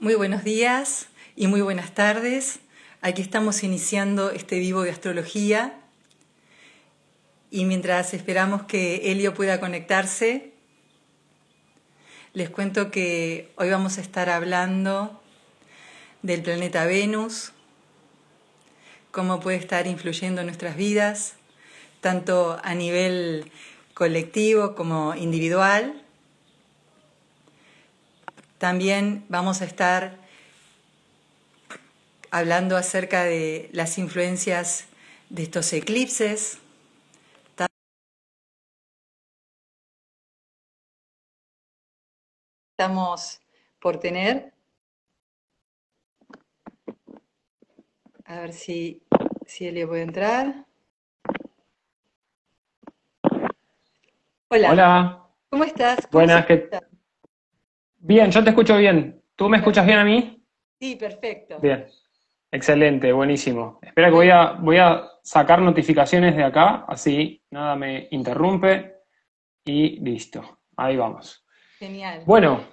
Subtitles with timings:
[0.00, 2.60] Muy buenos días y muy buenas tardes.
[3.02, 5.74] Aquí estamos iniciando este vivo de astrología
[7.50, 10.54] y mientras esperamos que Helio pueda conectarse,
[12.32, 15.20] les cuento que hoy vamos a estar hablando
[16.22, 17.52] del planeta Venus,
[19.10, 21.34] cómo puede estar influyendo en nuestras vidas,
[22.00, 23.52] tanto a nivel
[23.92, 26.02] colectivo como individual
[28.60, 30.18] también vamos a estar
[32.30, 34.86] hablando acerca de las influencias
[35.30, 36.58] de estos eclipses.
[42.76, 43.40] Estamos
[43.80, 44.52] por tener.
[48.26, 49.02] A ver si,
[49.46, 50.66] si Elio puede entrar.
[54.48, 54.70] Hola.
[54.70, 55.26] Hola.
[55.48, 56.08] ¿Cómo estás?
[56.10, 56.68] Buenas, ¿qué
[58.02, 59.22] Bien, yo te escucho bien.
[59.36, 60.42] ¿Tú me escuchas bien a mí?
[60.80, 61.58] Sí, perfecto.
[61.60, 61.86] Bien.
[62.50, 63.78] Excelente, buenísimo.
[63.82, 68.96] Espera que voy a, voy a sacar notificaciones de acá, así nada me interrumpe
[69.64, 70.60] y listo.
[70.76, 71.44] Ahí vamos.
[71.78, 72.22] Genial.
[72.24, 72.64] Bueno,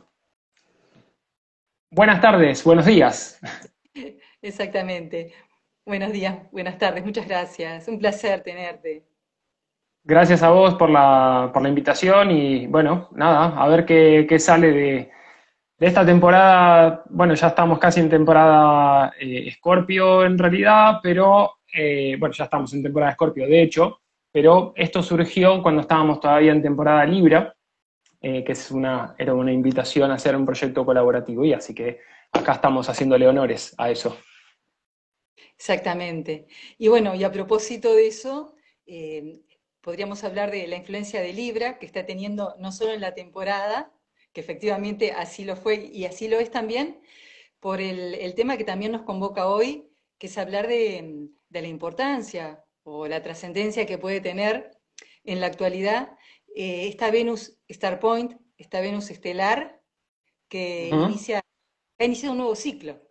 [1.92, 3.40] buenas tardes, buenos días.
[4.42, 5.34] Exactamente.
[5.86, 7.88] Buenos días, buenas tardes, muchas gracias.
[7.88, 9.06] Un placer tenerte.
[10.04, 14.40] Gracias a vos por la, por la invitación y bueno, nada, a ver qué, qué
[14.40, 15.17] sale de,
[15.78, 22.34] de esta temporada, bueno, ya estamos casi en temporada Escorpio en realidad, pero eh, bueno,
[22.34, 27.06] ya estamos en temporada Escorpio de hecho, pero esto surgió cuando estábamos todavía en temporada
[27.06, 27.56] Libra,
[28.20, 32.00] eh, que es una, era una invitación a hacer un proyecto colaborativo y así que
[32.32, 34.18] acá estamos haciéndole honores a eso.
[35.56, 36.48] Exactamente.
[36.80, 38.56] Y bueno, y a propósito de eso,
[38.88, 39.42] eh,
[39.82, 43.92] podríamos hablar de la influencia de Libra que está teniendo no solo en la temporada,
[44.38, 47.02] que efectivamente así lo fue y así lo es también,
[47.60, 49.90] por el, tema que también nos convoca hoy,
[50.20, 54.70] que es hablar de, la importancia o la trascendencia que puede tener
[55.24, 56.12] en la actualidad
[56.56, 59.82] eh, esta Venus Star Point, esta Venus estelar,
[60.48, 61.42] que inicia,
[61.98, 63.02] ha iniciado un nuevo ciclo.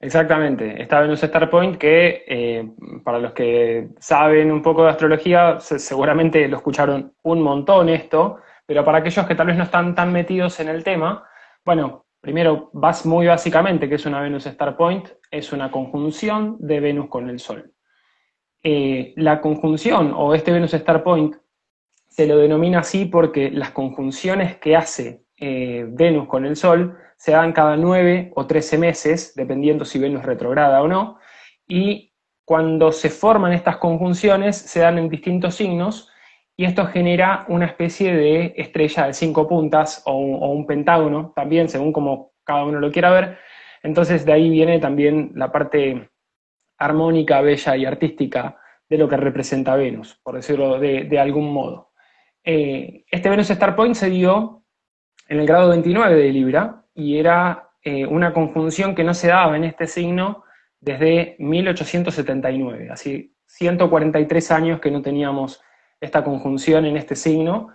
[0.00, 2.68] Exactamente, esta Venus Star Point que eh,
[3.04, 8.84] para los que saben un poco de astrología, seguramente lo escucharon un montón esto, pero
[8.84, 11.24] para aquellos que tal vez no están tan metidos en el tema,
[11.64, 16.80] bueno, primero, vas muy básicamente, que es una Venus Star Point, es una conjunción de
[16.80, 17.72] Venus con el Sol.
[18.62, 21.36] Eh, la conjunción o este Venus Star Point
[22.08, 27.32] se lo denomina así porque las conjunciones que hace eh, Venus con el Sol se
[27.32, 31.18] dan cada 9 o 13 meses, dependiendo si Venus retrograda o no,
[31.68, 32.12] y
[32.44, 36.10] cuando se forman estas conjunciones se dan en distintos signos,
[36.56, 41.92] y esto genera una especie de estrella de cinco puntas o un, pentágono, también según
[41.92, 43.38] como cada uno lo quiera ver.
[43.82, 46.10] Entonces de ahí viene también la parte
[46.78, 51.90] armónica, bella y artística de lo que representa Venus, por decirlo de, algún modo.
[52.44, 54.64] Eh, este Venus Star Point se dio
[55.28, 59.56] en el grado 29 de Libra y era eh, una conjunción que no se daba
[59.56, 60.44] en este signo
[60.78, 65.62] desde 1879, así 143 años que no teníamos
[66.00, 67.68] esta conjunción en este signo.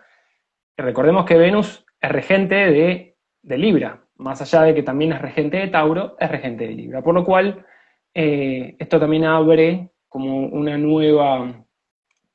[0.77, 3.15] recordemos que Venus es regente de,
[3.57, 7.01] Libra, más allá de que también es regente de Tauro, es regente de Libra.
[7.01, 7.65] Por lo cual,
[8.13, 11.65] eh, esto también abre como una nueva,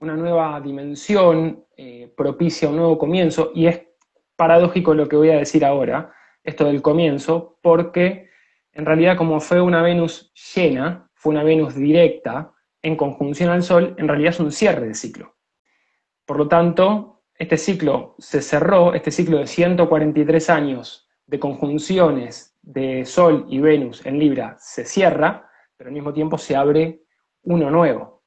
[0.00, 3.82] una nueva dimensión, eh, propicia un nuevo comienzo, y es
[4.36, 6.12] paradójico lo que voy a decir ahora,
[6.42, 8.30] esto del comienzo, porque
[8.72, 12.52] en realidad como fue una Venus llena, fue una Venus directa,
[12.82, 15.33] en conjunción al Sol, en realidad es un cierre de ciclo.
[16.24, 23.04] Por lo tanto, este ciclo se cerró, este ciclo de 143 años de conjunciones de
[23.04, 27.02] Sol y Venus en Libra se cierra, pero al mismo tiempo se abre
[27.42, 28.22] uno nuevo.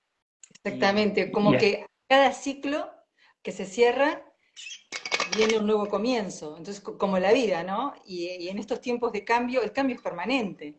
[0.64, 2.90] Exactamente, como que cada ciclo
[3.42, 4.24] que se cierra
[5.36, 6.56] viene un nuevo comienzo.
[6.58, 7.94] Entonces, como la vida, ¿no?
[8.06, 10.76] Y, en estos tiempos de cambio, el cambio es permanente.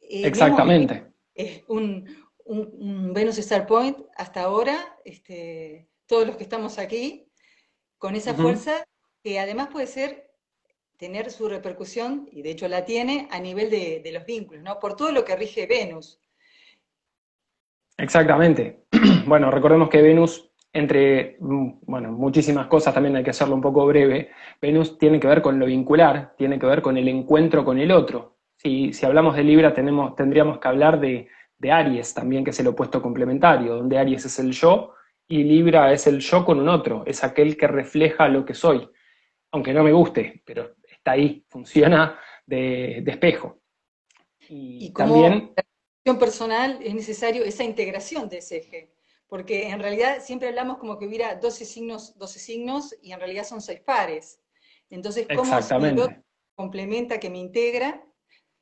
[0.00, 1.12] Eh, Exactamente.
[1.34, 2.06] Es un,
[2.44, 7.28] un, Venus Star Point hasta ahora, este, todos los que estamos aquí,
[7.98, 8.84] con esa fuerza
[9.22, 10.32] que además puede ser
[10.96, 14.78] tener su repercusión, y de hecho la tiene, a nivel de, los vínculos, ¿no?
[14.78, 16.20] Por todo lo que rige Venus.
[17.98, 18.84] Exactamente.
[19.26, 23.86] Bueno, recordemos que Venus, entre mm, bueno, muchísimas cosas, también hay que hacerlo un poco
[23.86, 27.78] breve, Venus tiene que ver con lo vincular, tiene que ver con el encuentro con
[27.78, 28.38] el otro.
[28.56, 31.28] Si, si hablamos de Libra, tenemos, tendríamos que hablar de,
[31.58, 34.94] de Aries también, que es el opuesto complementario, donde Aries es el yo
[35.32, 38.86] y Libra es el yo con un otro, es aquel que refleja lo que soy,
[39.50, 43.62] aunque no me guste, pero está ahí, funciona de, espejo.
[44.50, 45.54] Y, y también...
[46.04, 48.92] La personal es necesario esa integración de ese eje,
[49.26, 53.44] porque en realidad siempre hablamos como que hubiera 12 signos, 12 signos y en realidad
[53.44, 54.38] son seis pares.
[54.90, 55.58] Entonces, ¿cómo
[56.54, 58.04] complementa, que me integra?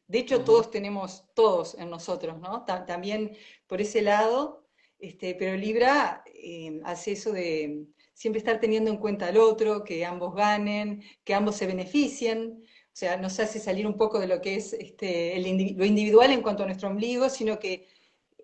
[0.07, 2.65] De hecho, todos tenemos todos en nosotros, ¿no?
[2.65, 4.60] También por ese lado,
[5.01, 10.05] este, pero Libra eh, hace eso de siempre estar teniendo en cuenta al otro, que
[10.05, 12.63] ambos ganen, que ambos se beneficien.
[12.63, 15.39] O sea, nos hace salir un poco de lo que es este,
[15.77, 17.87] lo individual en cuanto a nuestro ombligo, sino que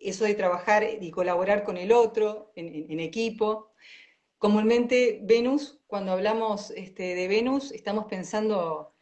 [0.00, 3.72] eso de trabajar y colaborar con el otro en, equipo.
[4.38, 8.94] Comúnmente Venus, cuando hablamos este, de Venus, estamos pensando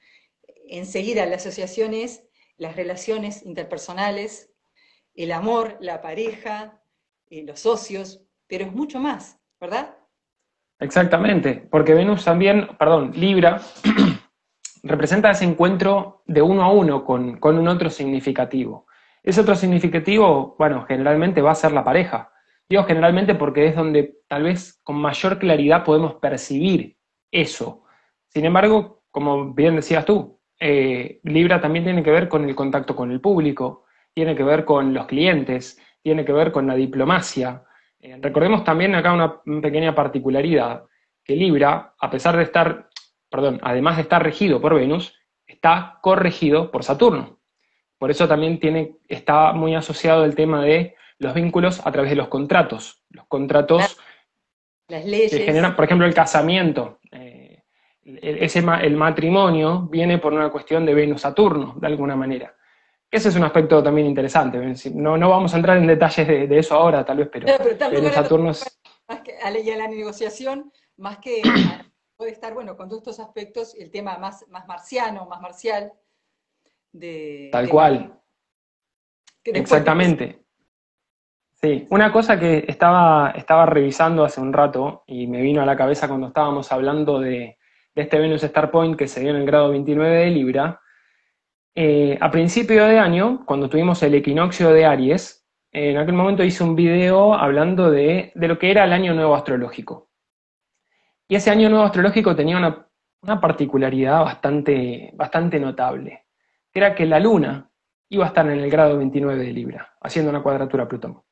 [0.69, 2.25] enseguida las asociaciones,
[2.57, 4.51] las relaciones interpersonales,
[5.15, 6.83] el amor, la pareja,
[7.31, 9.97] eh, los socios, pero es mucho más, ¿verdad?
[10.79, 13.61] Exactamente, porque Venus también, perdón, Libra,
[14.83, 18.87] representa ese encuentro de uno a uno con, un otro significativo.
[19.23, 22.31] Ese otro significativo, bueno, generalmente va a ser la pareja.
[22.69, 26.99] Digo generalmente porque es donde tal vez con mayor claridad podemos percibir
[27.31, 27.85] eso.
[28.29, 32.95] Sin embargo, como bien decías tú, eh, Libra también tiene que ver con el contacto
[32.95, 37.65] con el público, tiene que ver con los clientes, tiene que ver con la diplomacia.
[37.99, 40.85] Eh, recordemos también acá una pequeña particularidad,
[41.25, 42.91] que Libra, a pesar de estar
[43.35, 45.13] perdón, además de estar regido por Venus,
[45.45, 47.41] está corregido por Saturno.
[47.99, 52.17] Por eso también tiene, está muy asociado el tema de los vínculos a través de
[52.17, 53.03] los contratos.
[53.11, 53.99] Los contratos
[54.87, 55.33] Las leyes.
[55.33, 57.01] que generan, por ejemplo, el casamiento.
[57.11, 57.65] Eh,
[58.05, 62.55] ese, el matrimonio viene por una cuestión de Venus-Saturno, de alguna manera.
[63.15, 64.59] Ese es un aspecto también interesante.
[64.93, 67.47] No, no vamos a entrar en detalles de, eso ahora, tal vez, pero,
[67.89, 68.81] Venus-Saturno es...
[69.07, 71.41] Más que a la negociación, más que
[72.17, 75.93] puede estar, bueno, con todos estos aspectos, el tema más, más marciano, más marcial.
[76.91, 78.21] De, Tal cual.
[79.45, 80.45] Exactamente.
[81.53, 85.77] Sí, una cosa que estaba, estaba revisando hace un rato y me vino a la
[85.77, 87.59] cabeza cuando estábamos hablando de,
[87.95, 90.81] este Venus Star Point que se dio en el grado 29 de Libra,
[91.75, 96.63] eh, a principio de año, cuando tuvimos el equinoccio de Aries, en aquel momento hice
[96.63, 100.09] un video hablando de, de, lo que era el año nuevo astrológico.
[101.27, 106.27] Y ese año nuevo astrológico tenía una, particularidad bastante, bastante notable,
[106.71, 107.71] que era que la luna
[108.11, 111.23] iba a estar en el grado 29 de Libra, haciendo una cuadratura a Plutón.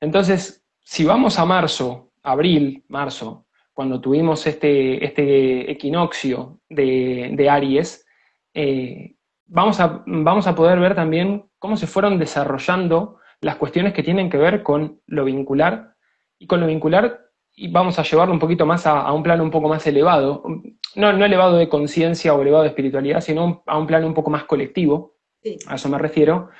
[0.00, 8.06] Entonces, si vamos a marzo, abril, marzo, cuando tuvimos este, este equinoccio de, Aries,
[8.54, 9.17] eh,
[9.48, 14.30] vamos, a, vamos a poder ver también cómo se fueron desarrollando las cuestiones que tienen
[14.30, 15.94] que ver con lo vincular,
[16.38, 17.28] y con lo vincular
[17.60, 20.44] y vamos a llevarlo un poquito más a, un plano un poco más elevado,
[20.94, 24.30] no, no elevado de conciencia o elevado de espiritualidad, sino a un plano un poco
[24.30, 25.16] más colectivo,
[25.66, 26.50] a eso me refiero,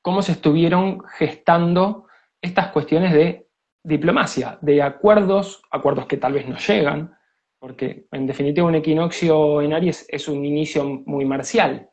[0.00, 2.06] cómo se estuvieron gestando
[2.40, 3.48] estas cuestiones de
[3.82, 7.16] diplomacia, de acuerdos, acuerdos que tal vez no llegan,
[7.58, 11.88] porque en definitiva un equinoccio en Aries es un inicio muy marcial.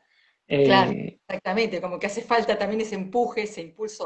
[0.51, 4.03] Claro, eh, exactamente, como que hace falta también ese empuje, ese impulso.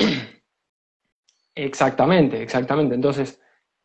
[1.56, 2.94] Exactamente, exactamente.
[2.94, 3.42] Entonces,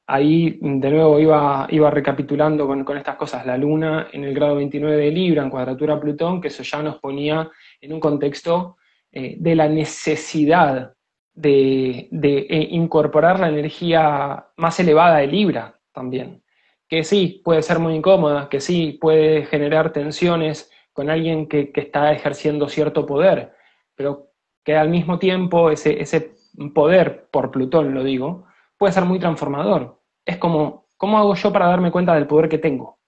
[0.06, 4.96] ahí de nuevo iba, iba recapitulando con, estas cosas, la Luna en el grado 29
[4.96, 7.48] de Libra, en cuadratura a Plutón, que eso ya nos ponía
[7.80, 8.76] en un contexto
[9.10, 10.92] eh, de la necesidad
[11.32, 16.42] de, eh, incorporar la energía más elevada de Libra también,
[16.88, 22.12] que sí, puede ser muy incómoda, que sí, puede generar tensiones con alguien que, está
[22.12, 23.54] ejerciendo cierto poder,
[23.94, 26.34] pero que al mismo tiempo ese, ese
[26.74, 28.44] poder, por Plutón lo digo,
[28.76, 32.58] puede ser muy transformador, es como, ¿cómo hago yo para darme cuenta del poder que
[32.58, 32.98] tengo?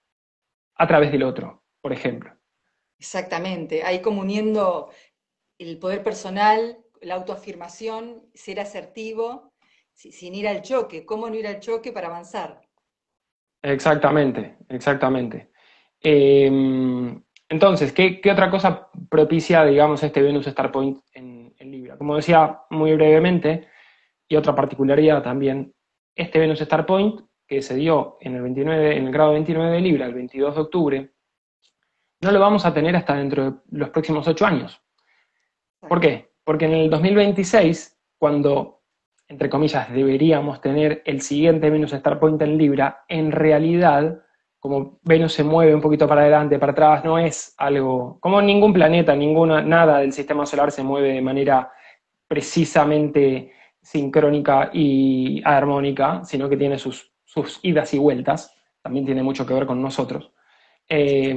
[0.77, 2.35] A través del otro, por ejemplo.
[2.99, 4.89] Exactamente, ahí como uniendo
[5.59, 9.53] el poder personal, la autoafirmación, ser asertivo,
[9.93, 12.63] sin ir al choque, cómo no ir al choque para avanzar.
[13.61, 15.51] Exactamente, exactamente.
[16.01, 17.23] Em,
[17.53, 21.99] entonces, ¿qué, otra cosa propicia, digamos, este Venus Star Point en, Libra?
[21.99, 23.69] Como decía muy brevemente,
[24.27, 25.75] y otra particularidad también,
[26.17, 29.81] este Venus Star Point, que se dio en el, 29, en el grado 29 de
[29.83, 31.13] Libra el 22 de octubre,
[32.23, 34.81] no lo vamos a tener hasta dentro de los próximos ocho años.
[35.79, 36.31] ¿Por qué?
[36.45, 38.81] Porque en el 2026, cuando,
[39.29, 44.23] entre comillas, deberíamos tener el siguiente Venus Star Point en Libra, en realidad,
[44.63, 48.73] como Venus se mueve un poquito para adelante, para atrás, no es algo, como ningún
[48.73, 51.73] planeta, ninguna, nada del sistema solar se mueve de manera
[52.29, 59.45] precisamente sincrónica y armónica, sino que tiene sus, sus, idas y vueltas, también tiene mucho
[59.45, 60.31] que ver con nosotros.
[60.89, 61.37] Eh,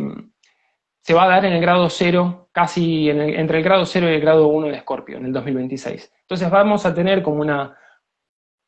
[1.01, 4.21] se va a dar en el grado cero, casi entre el grado cero y el
[4.21, 6.13] grado 1 de Escorpio, en el 2026.
[6.21, 7.75] Entonces vamos a tener como una,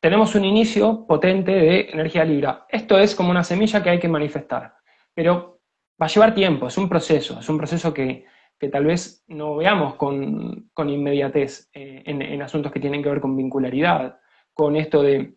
[0.00, 2.66] tenemos un inicio potente de energía Libra.
[2.68, 4.74] Esto es como una semilla que hay que manifestar,
[5.14, 5.60] pero
[6.00, 8.24] va a llevar tiempo, es un proceso, es un proceso que,
[8.72, 14.18] tal vez no veamos con, inmediatez eh, en, asuntos que tienen que ver con vincularidad,
[14.52, 15.36] con esto de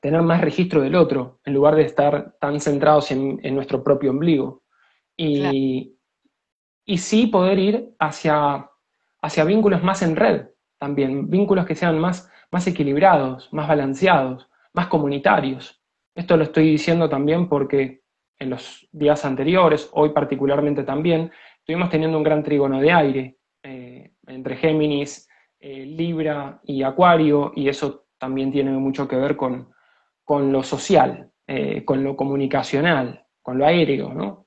[0.00, 4.62] tener más registro del otro, en lugar de estar tan centrados en, nuestro propio ombligo.
[5.16, 5.96] Y,
[6.84, 8.70] y sí poder ir hacia,
[9.20, 10.46] hacia vínculos más en red
[10.78, 15.82] también, vínculos que sean más más equilibrados, más balanceados, más comunitarios.
[16.14, 18.02] Esto lo estoy diciendo también porque
[18.38, 24.12] en los días anteriores, hoy particularmente también, estuvimos teniendo un gran trígono de aire eh,
[24.26, 25.28] entre Géminis,
[25.60, 29.72] eh, Libra y Acuario, y eso también tiene mucho que ver con,
[30.24, 34.46] con lo social, eh, con lo comunicacional, con lo aéreo, ¿no?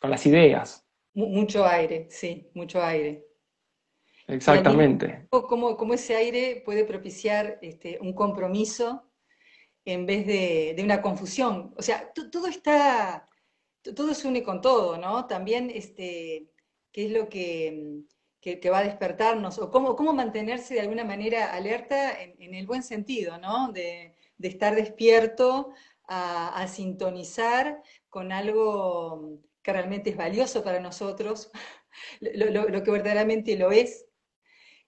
[0.00, 0.86] con las ideas.
[1.14, 3.25] Mucho aire, sí, mucho aire.
[4.28, 5.28] Exactamente.
[5.30, 9.06] Cómo, ese aire puede propiciar este, un compromiso
[9.84, 11.72] en vez de, una confusión.
[11.76, 13.28] O sea, todo está,
[13.94, 15.26] todo se une con todo, ¿no?
[15.26, 16.50] También, este,
[16.92, 18.02] ¿qué es lo que,
[18.70, 19.58] va a despertarnos?
[19.58, 23.70] O cómo, cómo mantenerse de alguna manera alerta en, el buen sentido, ¿no?
[23.72, 25.70] De, estar despierto
[26.08, 31.50] a, sintonizar con algo que realmente es valioso para nosotros,
[32.20, 34.06] lo que verdaderamente lo es,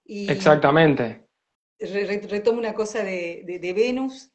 [0.09, 1.27] Exactamente.
[1.79, 4.31] retomo una cosa de, Venus,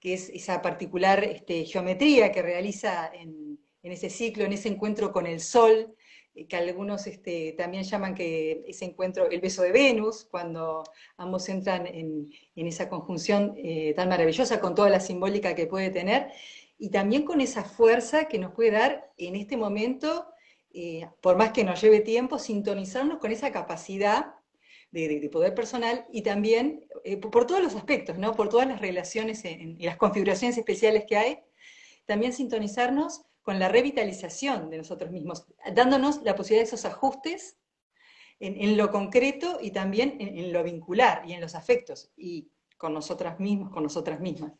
[0.00, 5.26] que es esa particular este, geometría que realiza en, ese ciclo, en ese encuentro con
[5.26, 5.94] el Sol,
[6.34, 10.84] eh, que algunos este, también llaman que ese encuentro, el beso de Venus, cuando
[11.16, 16.32] ambos entran en, esa conjunción eh, tan maravillosa con toda la simbólica que puede tener,
[16.78, 20.28] y también con esa fuerza que nos puede dar en este momento,
[20.72, 24.37] eh, por más que nos lleve tiempo, sintonizarnos con esa capacidad
[24.90, 28.34] de, poder personal y también eh, por todos los aspectos, ¿no?
[28.34, 31.38] por todas las relaciones y las configuraciones especiales que hay,
[32.06, 37.58] también sintonizarnos con la revitalización de nosotros mismos, dándonos la posibilidad de esos ajustes
[38.40, 43.40] en, lo concreto y también en, lo vincular y en los afectos y con nosotras
[43.40, 44.52] mismas, con nosotras mismas.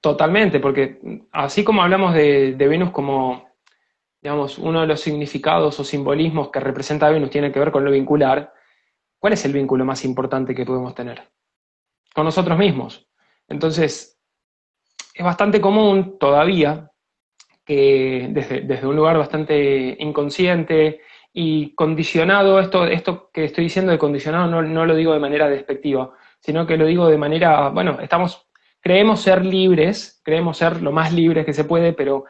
[0.00, 0.98] Totalmente, porque
[1.32, 3.48] así como hablamos de, Venus como,
[4.20, 7.90] digamos, uno de los significados o simbolismos que representa Venus tiene que ver con lo
[7.90, 8.52] vincular,
[9.24, 11.22] ¿Cuál es el vínculo más importante que podemos tener?
[12.14, 13.08] Con nosotros mismos.
[13.48, 14.20] Entonces,
[15.14, 16.90] es bastante común todavía
[17.64, 21.00] que desde, un lugar bastante inconsciente
[21.32, 25.48] y condicionado, esto, esto que estoy diciendo de condicionado no, no lo digo de manera
[25.48, 28.46] despectiva, sino que lo digo de manera, bueno, estamos,
[28.78, 32.26] creemos ser libres, creemos ser lo más libres que se puede, pero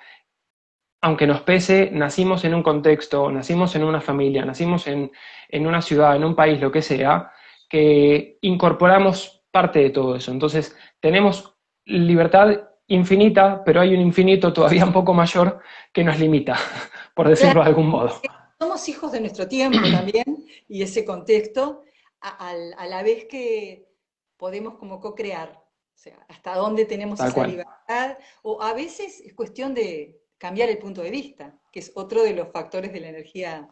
[1.05, 5.11] aunque nos pese, nacimos en un contexto, nacimos en una familia, nacimos en,
[5.53, 7.31] una ciudad, en un país, lo que sea,
[7.69, 10.33] que incorporamos parte de todo eso.
[10.33, 15.61] Entonces, tenemos libertad infinita, pero hay un infinito todavía un poco mayor
[15.93, 16.57] que nos limita,
[17.15, 18.23] por decirlo de algún modo.
[18.59, 20.25] Somos hijos de nuestro tiempo también
[20.69, 21.83] y ese contexto,
[22.23, 23.91] a, la vez que
[24.39, 29.75] podemos como co-crear, o sea, hasta dónde tenemos esa libertad, o a veces es cuestión
[29.75, 33.69] de, cambiar el punto de vista, que es otro de los factores de la energía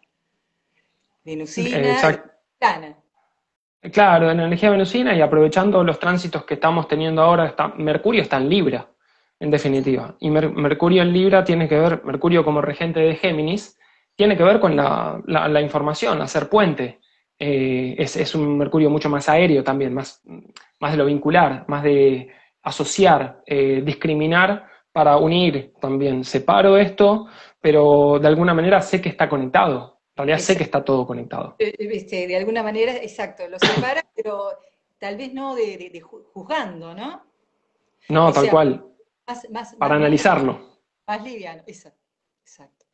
[1.24, 1.78] venusina.
[3.90, 8.22] Claro, en la energía venusina y aprovechando los tránsitos que estamos teniendo ahora, está, Mercurio
[8.22, 8.88] está en Libra,
[9.40, 10.14] en definitiva.
[10.20, 13.76] Y Mercurio en Libra tiene que ver, Mercurio como regente de Géminis,
[14.14, 17.00] tiene que ver con la, información, hacer puente.
[17.36, 20.22] Eh, es, un Mercurio mucho más aéreo también, más,
[20.78, 22.30] más de lo vincular, más de
[22.62, 26.24] asociar, eh, discriminar para unir también.
[26.24, 27.26] Separo esto,
[27.60, 30.00] pero de alguna manera sé que está conectado.
[30.14, 31.56] En realidad sé que está todo conectado.
[31.58, 34.50] Eh, eh, de alguna manera, exacto, lo separa, pero
[34.98, 37.22] tal vez no de, juzgando, ¿no?
[38.08, 38.84] No, tal cual.
[39.78, 40.80] para analizarlo.
[41.06, 41.98] Más liviano, exacto.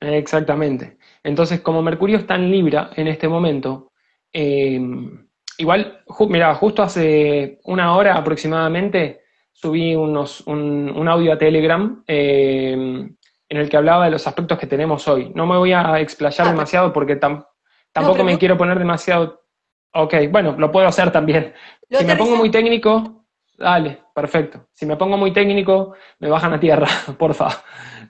[0.01, 0.99] Exactamente.
[1.25, 3.91] Entonces, como Mercurio está en Libra en este momento,
[4.33, 4.81] eh,
[5.59, 9.23] igual, mira, justo hace una hora aproximadamente
[9.61, 14.69] subí unos, un, audio a Telegram eh, en el que hablaba de los aspectos que
[14.69, 15.33] tenemos hoy.
[15.35, 19.43] No me voy a explayar ah, demasiado porque tampoco me quiero poner demasiado...
[19.95, 21.55] Ok, bueno, lo puedo hacer también.
[21.91, 23.25] Si me pongo muy técnico,
[23.57, 24.69] dale, perfecto.
[24.73, 26.87] Si me pongo muy técnico, me bajan a tierra,
[27.19, 27.49] porfa.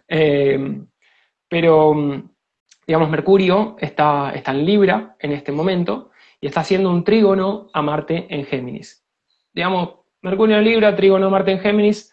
[0.07, 0.83] Eh,
[1.49, 1.95] pero,
[2.87, 6.11] digamos, Mercurio está, está en Libra en este momento
[6.43, 9.02] y está haciendo un trígono a Marte en Géminis.
[9.55, 12.12] Digamos, Mercurio en Libra, Trígono Marte en Géminis,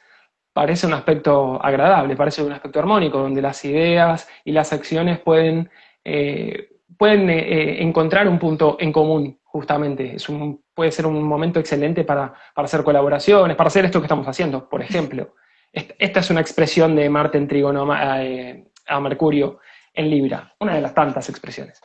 [0.53, 5.69] parece un aspecto agradable, parece un aspecto armónico, donde las ideas y las acciones pueden,
[6.03, 10.15] eh, pueden eh, encontrar un punto en común, justamente.
[10.15, 14.27] Es un, puede ser un momento excelente para, hacer colaboraciones, para hacer esto que estamos
[14.27, 15.35] haciendo, por ejemplo.
[15.73, 19.59] Esta es una expresión de Marte en trígono a Mercurio
[19.93, 21.81] en Libra, una de las tantas expresiones.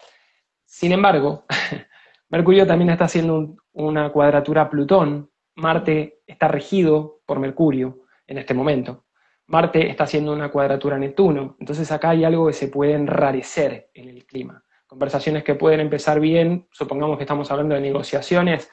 [0.65, 1.47] Sin embargo,
[2.29, 5.30] Mercurio también está haciendo una cuadratura a Plutón.
[5.61, 9.05] Marte está regido por Mercurio en este momento.
[9.47, 11.57] Marte está haciendo una cuadratura a Neptuno.
[11.61, 14.65] Entonces acá hay algo que se puede enrarecer en el clima.
[14.87, 18.71] Conversaciones que pueden empezar bien, supongamos que estamos hablando de negociaciones,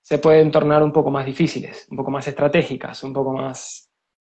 [0.00, 3.92] se pueden tornar un poco más difíciles, un poco más estratégicas, un poco más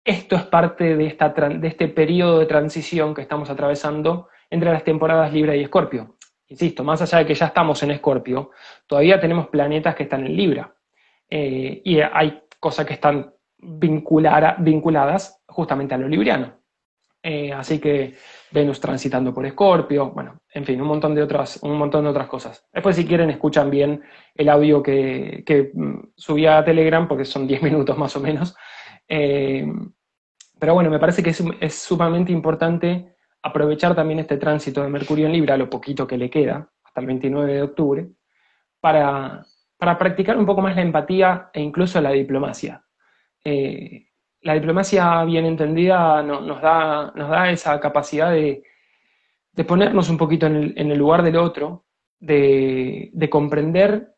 [0.03, 4.83] esto es parte de, esta, de este periodo de transición que estamos atravesando entre las
[4.83, 6.15] temporadas Libra y Escorpio.
[6.47, 8.49] Insisto, más allá de que ya estamos en Escorpio,
[8.87, 10.73] todavía tenemos planetas que están en Libra.
[11.29, 16.59] Eh, y hay cosas que están vinculadas justamente a lo libriano.
[17.21, 18.15] Eh, así que
[18.51, 22.27] Venus transitando por Escorpio, bueno, en fin, un montón, de otras, un montón de otras
[22.27, 22.65] cosas.
[22.71, 24.01] Después, si quieren, escuchan bien
[24.33, 28.55] el audio que, que mm, subí a Telegram, porque son 10 minutos más o menos,
[29.09, 29.65] eh,
[30.59, 35.31] pero bueno, me parece que es, sumamente importante aprovechar también este tránsito de Mercurio en
[35.31, 38.09] Libra, lo poquito que le queda, hasta el 29 de octubre,
[38.81, 39.43] para,
[39.79, 42.83] practicar un poco más la empatía e incluso la diplomacia.
[43.43, 44.07] Eh,
[44.41, 48.63] la diplomacia bien entendida nos, da, esa capacidad de,
[49.67, 51.85] ponernos un poquito en el, lugar del otro,
[52.19, 54.15] de, de, comprender,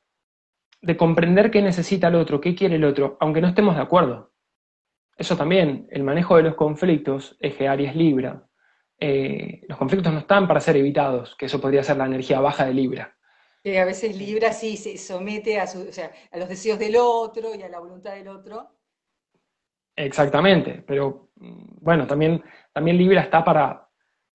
[0.81, 4.31] de qué necesita el otro, qué quiere el otro, aunque no estemos de acuerdo.
[5.17, 8.47] Eso también, el manejo de los conflictos, eje Aries Libra.
[8.99, 12.65] Eh, los conflictos no están para ser evitados, que eso podría ser la energía baja
[12.65, 13.15] de Libra.
[13.63, 17.69] Que a veces Libra sí se somete a, a los deseos del otro y a
[17.69, 18.69] la voluntad del otro.
[19.95, 23.87] Exactamente, pero mm, bueno, también, también Libra está para,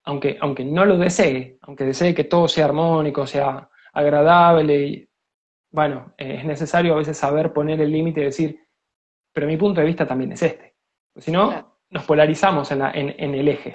[0.04, 5.08] aunque, aunque no lo desee, aunque desee que todo sea armónico, sea agradable,
[5.70, 8.60] bueno, es necesario a veces saber poner el límite y decir,
[9.32, 10.74] pero mi punto de vista también es este.
[11.16, 13.72] Si no, nos polarizamos en, el eje.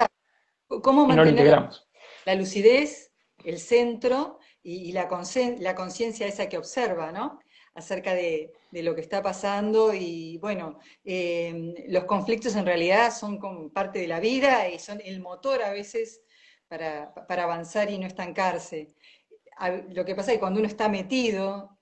[0.66, 1.68] ¿Cómo mantener
[2.24, 3.12] la lucidez,
[3.44, 7.40] el centro y, la conciencia esa que observa, ¿no?
[7.74, 13.70] acerca de, lo que está pasando y bueno, em, los conflictos en realidad son como
[13.70, 16.22] parte de la vida y son el motor a veces
[16.68, 18.94] para, avanzar y no estancarse.
[19.90, 21.78] Lo que pasa es que cuando uno está metido,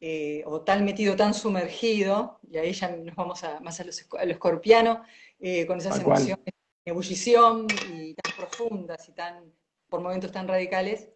[0.00, 3.90] eh, o tan metido, tan sumergido, y ahí ya nos vamos a, más a lo,
[4.32, 5.04] escorpiano,
[5.38, 6.52] eh, con esas emociones de
[6.90, 9.52] ebullición y tan profundas y tan,
[9.88, 11.10] por momentos tan radicales,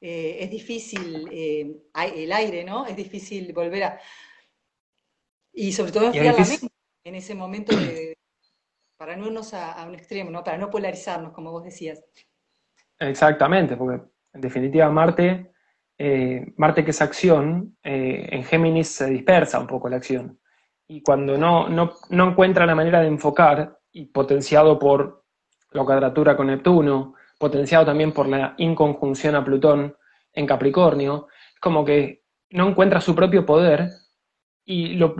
[0.00, 2.86] eh, es difícil, el aire, ¿no?
[2.86, 4.00] Es difícil volver a...
[5.52, 6.68] Y sobre todo enfriar la mente
[7.04, 7.74] en ese momento
[8.98, 10.44] para no irnos a, a, un extremo, ¿no?
[10.44, 12.02] Para no polarizarnos, como vos decías.
[12.98, 15.52] Exactamente, porque en definitiva Marte
[15.98, 20.38] eh, Marte que es acción, eh, en Géminis se dispersa un poco la acción.
[20.88, 25.24] Y cuando no, no, encuentra la manera de enfocar, y potenciado por
[25.70, 29.96] la cuadratura con Neptuno, potenciado también por la inconjunción a Plutón
[30.32, 33.90] en Capricornio, es como que no encuentra su propio poder
[34.68, 35.14] y lo,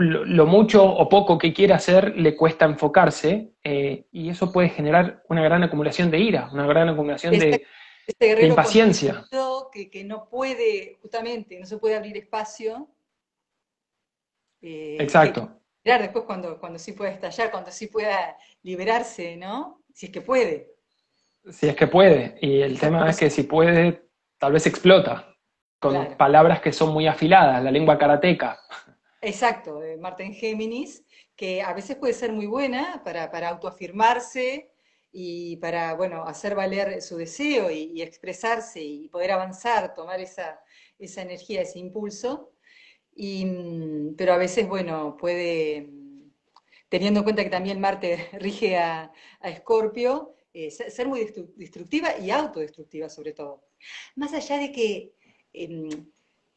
[0.47, 5.43] mucho o poco que quiere hacer le cuesta enfocarse eh, y eso puede generar una
[5.43, 7.65] gran acumulación de ira, una gran acumulación de,
[8.07, 9.25] este de impaciencia.
[9.73, 12.89] Que, no puede, justamente, no se puede abrir espacio.
[14.63, 15.61] Eh, Exacto.
[15.85, 19.83] después cuando, cuando sí pueda estallar, cuando sí pueda liberarse, ¿no?
[19.93, 20.76] Si es que puede.
[21.51, 22.37] Si es que puede.
[22.41, 25.33] Y el tema es que si puede, tal vez explota.
[25.79, 28.59] Con palabras que son muy afiladas, la lengua karateca.
[29.21, 31.05] Exacto, de Martín Géminis,
[31.37, 34.71] que a veces puede ser muy buena para, para autoafirmarse,
[35.19, 40.61] y para, bueno, hacer valer su deseo y, expresarse y poder avanzar, tomar esa,
[40.99, 42.53] esa energía, ese impulso.
[43.15, 46.31] Y, mm, pero a veces, bueno, puede, mm,
[46.91, 49.11] teniendo en cuenta que también Marte rige a,
[49.43, 53.63] Escorpio, eh, ser muy destructiva y autodestructiva sobre todo.
[54.15, 55.13] Más allá de que,
[55.53, 55.91] eh,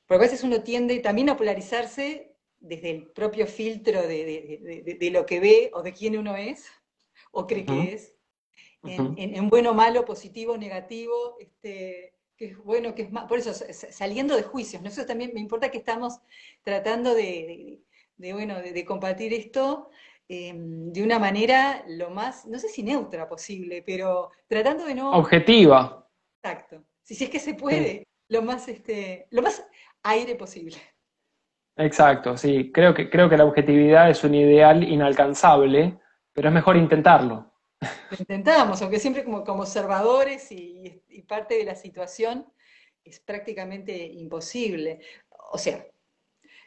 [0.05, 5.25] porque a veces uno tiende también a polarizarse desde el propio filtro de, de, lo
[5.25, 6.65] que ve o de quién uno es
[7.31, 8.15] o cree que es,
[8.83, 14.37] en, bueno, malo, positivo, negativo, este, que es bueno, que es malo, por eso, saliendo
[14.37, 14.87] de juicios, ¿no?
[14.87, 16.19] Eso también me importa que estamos
[16.63, 17.81] tratando de,
[18.17, 19.89] bueno, de, compartir esto
[20.29, 25.11] em, de una manera lo más, no sé si neutra posible, pero tratando de no...
[25.11, 26.07] Objetiva.
[26.41, 26.83] Exacto.
[27.03, 29.65] Si, es que se puede, lo más, este, lo más
[30.03, 30.77] aire posible.
[31.75, 32.71] Exacto, sí.
[32.71, 35.99] Creo que, creo que la objetividad es un ideal inalcanzable,
[36.33, 37.49] pero es mejor intentarlo.
[37.81, 42.45] Lo intentamos, aunque siempre como, como observadores y, parte de la situación,
[43.03, 44.99] es prácticamente imposible.
[45.51, 45.85] O sea,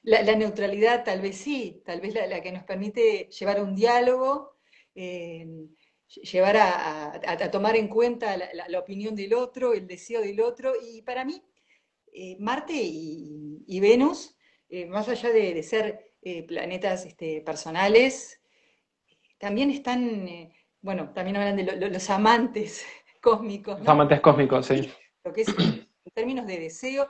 [0.03, 4.57] la, neutralidad tal vez sí, tal vez la, que nos permite llevar un diálogo,
[4.95, 5.47] eh,
[6.09, 11.25] llevar a, tomar en cuenta la, opinión del otro, el deseo del otro, y para
[11.25, 11.43] mí,
[12.13, 14.37] eh, Marte y, Venus,
[14.69, 16.13] eh, más allá de, ser
[16.47, 18.41] planetas este, personales,
[19.39, 22.85] también están, bueno, también hablan de los amantes
[23.21, 23.79] cósmicos.
[23.79, 24.93] Los amantes cósmicos, sí.
[25.25, 27.09] Lo que es en términos de deseo,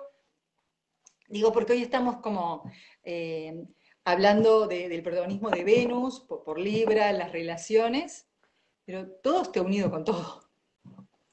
[1.33, 2.71] digo porque hoy estamos como
[3.03, 3.65] eh,
[4.05, 8.29] hablando del protagonismo de Venus por, Libra, las relaciones,
[8.85, 10.43] pero todo está unido con todo.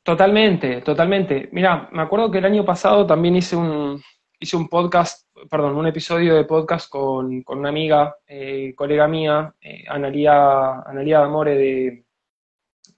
[0.03, 1.49] Totalmente, totalmente.
[1.51, 4.01] Mira, me acuerdo que el año pasado también hice un,
[4.39, 9.83] hice un podcast, perdón, un episodio de podcast con, una amiga, eh, colega mía, eh,
[9.87, 12.05] Analia, Analia D'Amore de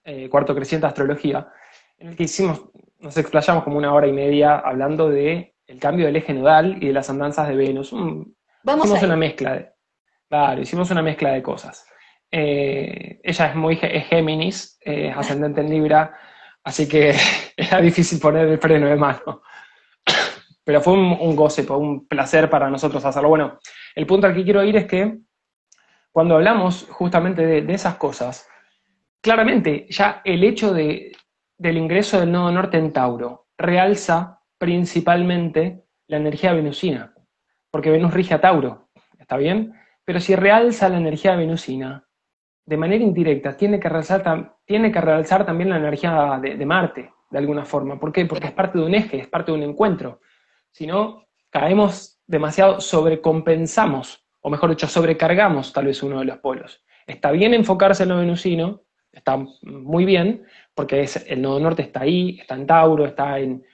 [0.03, 1.51] eh, Cuarto Creciente Astrología,
[1.97, 6.05] en el que hicimos, nos explayamos como una hora y media hablando de el cambio
[6.05, 7.91] del eje nodal y de las andanzas de Venus.
[8.63, 9.71] Vamos hicimos una mezcla de,
[10.29, 11.85] claro, hicimos una mezcla de cosas.
[12.29, 16.13] Eh, ella es muy es Géminis, es ascendente en Libra,
[16.63, 17.13] así que
[17.57, 19.41] era difícil poner el freno de mano.
[20.63, 23.29] Pero fue un, goce, fue un placer para nosotros hacerlo.
[23.29, 23.59] Bueno,
[23.95, 25.17] el punto al que quiero ir es que
[26.11, 28.47] cuando hablamos justamente de esas cosas,
[29.21, 31.13] claramente ya el hecho de,
[31.57, 37.15] del ingreso del nodo norte en Tauro realza principalmente la energía venusina,
[37.71, 39.73] porque Venus rige a Tauro, ¿está bien?
[40.05, 42.07] Pero si realza la energía venusina,
[42.63, 47.39] de manera indirecta, tiene que realzar, tiene que realzar también la energía de, Marte, de
[47.39, 47.99] alguna forma.
[47.99, 48.27] ¿Por qué?
[48.27, 50.19] Porque es parte de un eje, es parte de un encuentro.
[50.69, 56.83] Si no, caemos demasiado, sobrecompensamos, o mejor dicho, sobrecargamos tal vez uno de los polos.
[57.07, 60.45] Está bien enfocarse en lo venusino, está muy bien,
[60.75, 63.65] porque es, el nodo norte está ahí, está en Tauro, está en,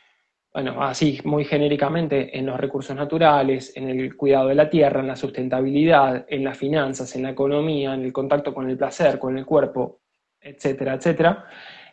[0.58, 5.08] bueno, así muy genéricamente, en los recursos naturales, en el cuidado de la tierra, en
[5.08, 9.38] la sustentabilidad, en las finanzas, en la economía, en el contacto con el placer, con
[9.38, 10.02] el cuerpo,
[10.42, 11.46] etcétera, etcétera.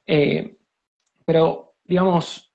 [0.07, 0.57] Eh,
[1.27, 2.55] pero, digamos,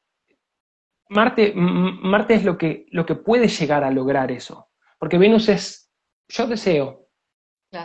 [1.10, 5.94] Marte, Marte es lo que, lo que puede llegar a lograr eso, porque Venus es,
[6.28, 7.08] yo deseo,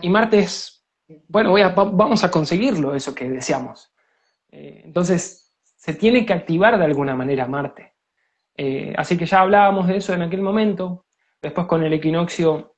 [0.01, 0.87] y Marte es
[1.29, 3.93] bueno, vamos a conseguirlo, eso que deseamos.
[4.51, 7.94] Eh, entonces, se tiene que activar de alguna manera Marte.
[8.57, 11.07] Eh, así que ya hablábamos de eso en aquel momento.
[11.41, 12.77] Después con el equinoccio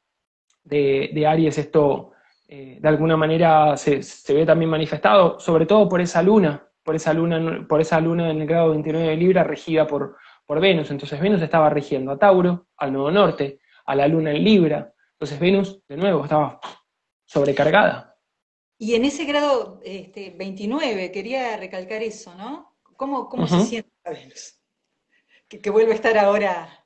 [0.64, 2.12] de, Aries esto
[2.48, 4.00] eh, de alguna manera se,
[4.34, 8.40] ve también manifestado, sobre todo por esa luna, por esa luna, por esa luna en
[8.40, 10.90] el grado 29 de Libra regida por, por Venus.
[10.90, 14.92] Entonces Venus estaba rigiendo a Tauro, al Nuevo Norte, a la luna en Libra.
[15.12, 16.60] Entonces Venus, de nuevo, estaba
[17.24, 18.16] sobrecargada.
[18.78, 22.76] Y en ese grado este, 29, quería recalcar eso, ¿no?
[22.96, 24.55] ¿Cómo, cómo se siente Venus?
[25.48, 26.84] Que, vuelve a estar ahora.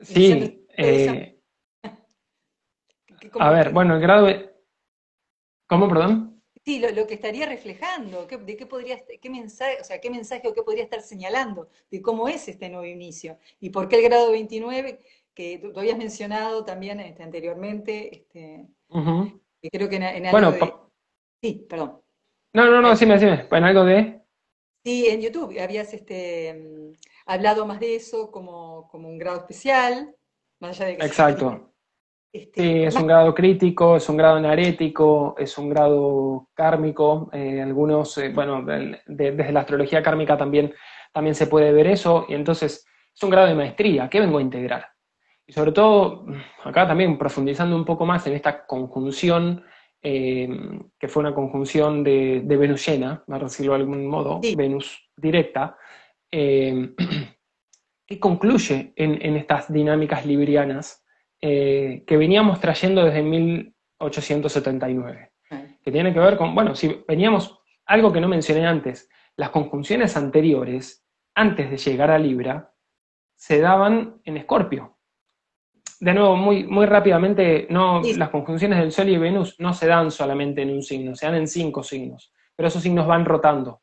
[0.00, 0.66] Sí.
[0.76, 1.40] Eh,
[3.38, 4.28] a ver, bueno, el grado.
[5.66, 6.42] ¿Cómo, perdón?
[6.64, 10.52] Sí, lo, que estaría reflejando, de qué podría, qué mensaje, o sea, qué mensaje o
[10.52, 14.30] qué podría estar señalando de cómo es este nuevo inicio y por qué el grado
[14.32, 15.00] 29,
[15.34, 18.66] que tú, habías mencionado también este, anteriormente, este,
[19.72, 20.54] creo que en, bueno,
[21.42, 22.02] Sí, perdón.
[22.52, 23.46] No, no, no, sí me decime.
[23.48, 24.20] Bueno, algo de.
[24.84, 26.92] Sí, en YouTube habías este,
[27.34, 30.14] hablado más de eso como, un grado especial,
[30.60, 31.66] más allá de que Exacto.
[32.32, 37.28] Este, sí, es un grado crítico, es un grado anarético, es un grado kármico.
[37.32, 40.72] Eh, algunos, eh, bueno, desde la astrología kármica también,
[41.12, 44.08] también se puede ver eso, y entonces es un grado de maestría.
[44.08, 44.86] ¿Qué vengo a integrar?
[45.44, 46.24] Y sobre todo,
[46.62, 49.64] acá también profundizando un poco más en esta conjunción
[50.02, 50.48] eh,
[50.98, 55.76] que fue una conjunción de, Venus llena, para decirlo de algún modo, Venus directa,
[56.30, 56.94] eh,
[58.06, 61.04] que concluye en, estas dinámicas librianas
[61.40, 65.32] eh, que veníamos trayendo desde 1879,
[65.82, 70.16] que tiene que ver con, bueno, si veníamos, algo que no mencioné antes, las conjunciones
[70.16, 72.74] anteriores, antes de llegar a Libra,
[73.36, 74.98] se daban en Escorpio,
[76.00, 80.10] de nuevo, muy, muy rápidamente, no, las conjunciones del Sol y Venus no se dan
[80.10, 83.79] solamente en un signo, se dan en cinco signos, pero esos signos van rotando,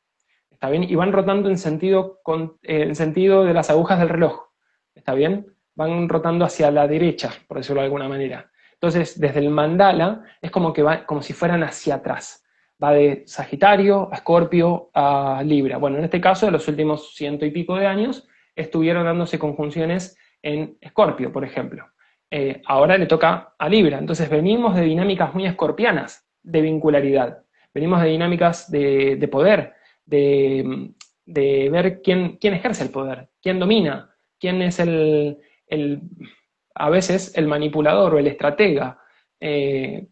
[0.57, 0.83] ¿está bien?
[0.83, 4.47] Y van rotando en sentido, con, en sentido de las agujas del reloj,
[4.95, 5.53] ¿está bien?
[5.75, 8.49] Van rotando hacia la derecha, por decirlo de alguna manera.
[8.73, 12.43] Entonces, desde el mandala es como que va como si fueran hacia atrás.
[12.83, 15.77] Va de Sagitario a Escorpio a Libra.
[15.77, 20.17] Bueno, en este caso, en los últimos ciento y pico de años, estuvieron dándose conjunciones
[20.41, 21.85] en Escorpio, por ejemplo.
[22.31, 23.99] Eh, ahora le toca a Libra.
[23.99, 27.43] Entonces venimos de dinámicas muy escorpianas de vincularidad,
[27.73, 29.73] venimos de dinámicas de, poder,
[30.07, 35.37] de, ver quién, quién, ejerce el poder, quién domina, quién es el,
[36.73, 38.99] a veces el manipulador o el estratega.
[39.39, 40.07] Eh,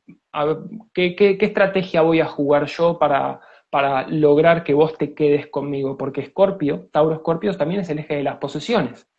[0.94, 5.98] ¿qué, estrategia voy a jugar yo para, para lograr que vos te quedes conmigo?
[5.98, 9.10] Porque Escorpio, Tauro Escorpio también es el eje de las posesiones.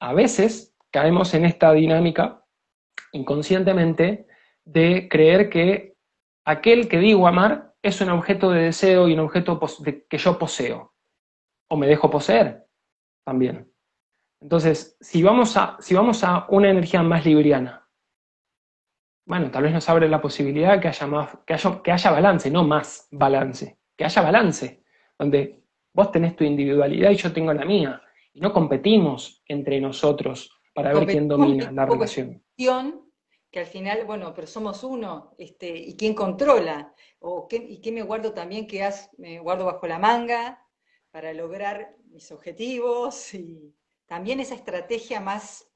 [0.00, 2.44] A veces caemos en esta dinámica
[3.12, 4.26] inconscientemente
[4.64, 5.94] de creer que
[6.44, 9.60] aquel que digo amar es un objeto de deseo y un objeto
[10.08, 10.94] que yo poseo.
[11.68, 12.66] O me dejo poseer
[13.24, 13.72] también.
[14.40, 17.88] Entonces, si vamos a, si vamos a una energía más libriana,
[19.24, 22.50] bueno, tal vez nos abre la posibilidad que haya, más, que haya, que haya balance,
[22.50, 24.82] no más balance, que haya balance,
[25.18, 25.62] donde
[25.94, 30.92] vos tenés tu individualidad y yo tengo la mía, y no competimos entre nosotros para
[30.92, 32.42] ver quién domina la relación.
[33.52, 37.92] Que al final, bueno, pero somos uno, este, y quién controla, o qué, y qué
[37.92, 38.88] me guardo también, que
[39.18, 40.66] me guardo bajo la manga
[41.12, 45.70] para lograr mis objetivos, y también esa estrategia más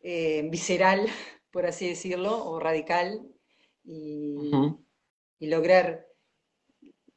[0.00, 1.06] eh, visceral
[1.54, 3.22] por así decirlo, o radical,
[3.84, 4.50] y,
[5.38, 6.04] lograr,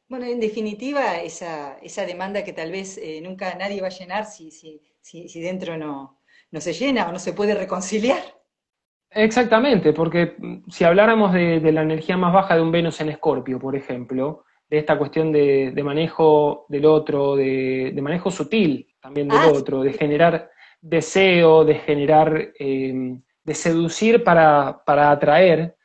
[0.07, 4.27] bueno, en definitiva, esa, esa demanda que tal vez eh, nunca nadie va a llenar
[4.27, 8.21] si, si, si, dentro no, no se llena o no se puede reconciliar.
[9.11, 13.59] Exactamente, porque mm, si habláramos de, la energía más baja de un Venus en Escorpio,
[13.59, 19.47] por ejemplo, de esta cuestión de, manejo del otro, de, manejo sutil también del ah,
[19.47, 20.49] otro, de generar
[20.81, 25.77] deseo, de generar eh, de seducir para, atraer,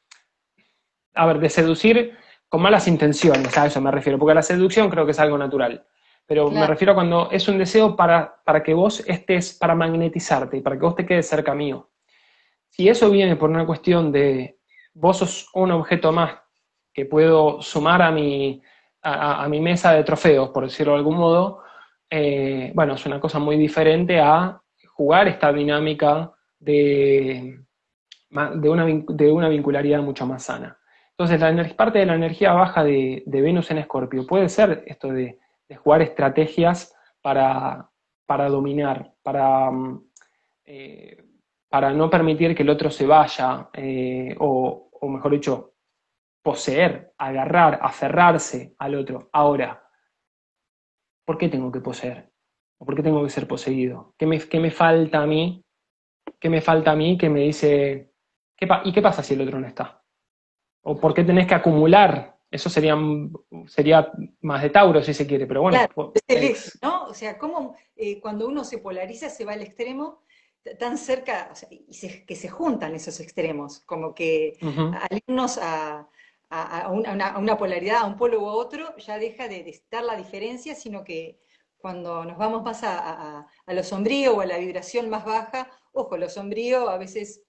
[1.15, 5.05] a ver, de seducir con malas intenciones, a eso me refiero, porque la seducción creo
[5.05, 5.87] que es algo natural,
[6.27, 10.61] pero me refiero a cuando es un deseo para, para que vos estés, para magnetizarte,
[10.61, 11.92] para que vos te quedes cerca mío.
[12.73, 14.59] Si eso viene por una cuestión de
[14.95, 16.39] vos sos un objeto más
[16.93, 18.63] que puedo sumar a mi,
[19.03, 21.63] a, mi mesa de trofeos, por decirlo de algún modo,
[22.09, 24.59] eh, bueno, es una cosa muy diferente a
[24.95, 27.61] jugar esta dinámica de,
[28.31, 30.79] de, una, de una vincularidad mucho más sana.
[31.11, 35.39] Entonces, la parte de la energía baja de, Venus en Escorpio puede ser esto de,
[35.77, 37.91] jugar estrategias para,
[38.25, 40.05] para dominar, para, mm,
[40.65, 41.22] eh,
[41.73, 45.75] para no permitir que el otro se vaya, eh, o, o, mejor dicho,
[46.43, 49.31] poseer, agarrar, aferrarse al otro.
[49.33, 49.83] Ahora,
[51.25, 52.31] ¿por qué tengo que poseer?
[52.79, 54.15] ¿O por qué tengo que ser poseído?
[54.19, 55.65] ¿Qué me, qué me falta a mí
[56.39, 58.13] ¿Qué me falta a mí que me dice,
[58.85, 60.03] ¿y qué pasa si el otro no está?
[60.83, 62.37] ¿O por qué tenés que acumular?
[62.51, 62.97] Eso sería,
[63.67, 65.79] sería más de Tauro, si se quiere, pero bueno.
[65.79, 67.05] Claro, es el ¿no?
[67.05, 70.23] O sea, cómo eh, cuando uno se polariza se va al extremo
[70.79, 76.09] tan cerca, o sea, y que se juntan esos extremos, como que al irnos a,
[76.91, 81.03] una, polaridad, a un polo u otro, ya deja de, de, estar la diferencia, sino
[81.03, 81.41] que
[81.83, 86.31] cuando nos vamos más a, lo sombrío o a la vibración más baja, ojo, lo
[86.31, 87.43] sombrío a veces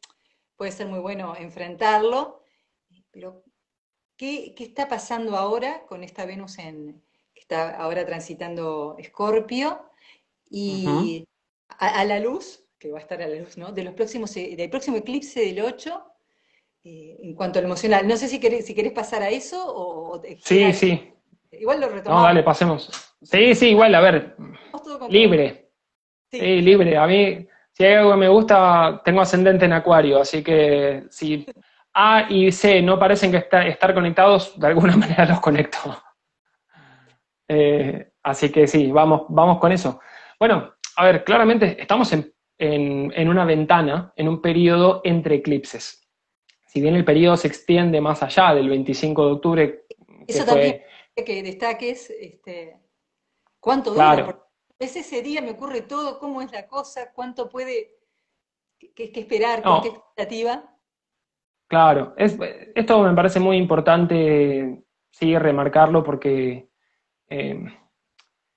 [0.58, 2.42] puede ser muy bueno enfrentarlo,
[3.12, 3.44] pero
[4.18, 7.02] ¿qué, está pasando ahora con esta Venus en,
[7.34, 9.88] que está ahora transitando Escorpio?
[10.50, 11.26] Y
[11.70, 13.72] a, la luz, que va a estar a la luz, ¿no?
[13.72, 16.04] De los próximos, eh, del próximo eclipse del 8,
[16.84, 18.06] eh, en cuanto al emocional.
[18.06, 20.22] No sé si querés, si querés pasar a eso o...
[20.44, 21.14] sí, sí.
[21.50, 22.22] Igual lo retomamos.
[22.22, 22.90] No, dale, pasemos.
[23.22, 24.36] Sí, sí, igual, a ver.
[25.08, 25.70] Libre.
[26.30, 26.62] Sí.
[26.62, 26.98] libre.
[26.98, 31.46] A mí, si hay algo que me gusta, tengo ascendente en Acuario, así que si
[31.94, 35.78] A y C no parecen que estar conectados, de alguna manera los conecto.
[37.48, 40.02] Eh, así que sí, vamos, vamos con eso.
[40.38, 46.08] Bueno, a ver, claramente estamos en, en, una ventana, en un periodo entre eclipses.
[46.66, 49.86] Si bien el periodo se extiende más allá del 25 de octubre,
[50.28, 50.82] eso también
[51.16, 52.80] que destaques este,
[53.60, 54.16] cuánto dura.
[54.16, 54.48] Claro.
[54.80, 58.00] Es ese día me ocurre todo, cómo es la cosa, cuánto puede,
[58.96, 60.70] qué, esperar, qué expectativa.
[61.68, 66.70] Claro, esto me parece muy importante, sí, remarcarlo porque
[67.30, 67.64] eh,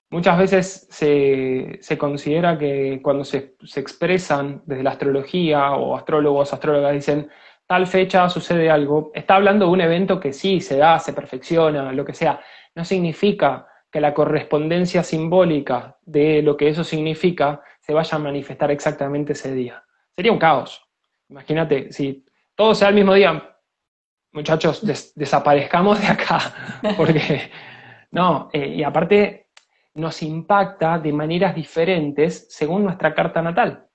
[0.09, 6.93] muchas veces se, considera que cuando se, se, expresan desde la astrología o astrólogos, astrólogas
[6.93, 7.29] dicen,
[7.67, 11.91] tal fecha sucede algo, está hablando de un evento que sí, se da, se perfecciona,
[11.91, 12.39] lo que sea.
[12.75, 18.71] No significa que la correspondencia simbólica de lo que eso significa se vaya a manifestar
[18.71, 19.83] exactamente ese día.
[20.15, 20.83] Sería un caos.
[21.29, 23.57] Imagínate, si todo sea el mismo día,
[24.31, 24.81] muchachos,
[25.15, 26.39] desaparezcamos de acá,
[26.97, 27.51] porque
[28.11, 29.46] no, eh, y aparte
[29.97, 33.87] nos impacta de maneras diferentes según nuestra carta natal.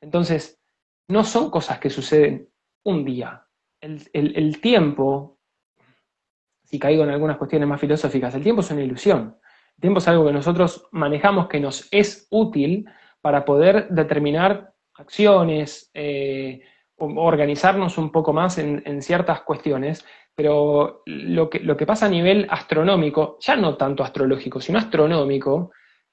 [0.00, 0.62] Entonces,
[1.08, 2.48] no son cosas que suceden
[2.84, 3.44] un día.
[3.80, 5.38] El, tiempo,
[6.64, 9.36] si caigo en algunas cuestiones más filosóficas, el tiempo es una ilusión.
[9.76, 12.88] El tiempo es algo que nosotros manejamos que nos es útil
[13.20, 16.60] para poder determinar acciones, eh,
[16.98, 20.04] organizarnos un poco más en, ciertas cuestiones,
[20.38, 25.72] pero lo que, lo que pasa a nivel astronómico, ya no tanto astrológico, sino astronómico,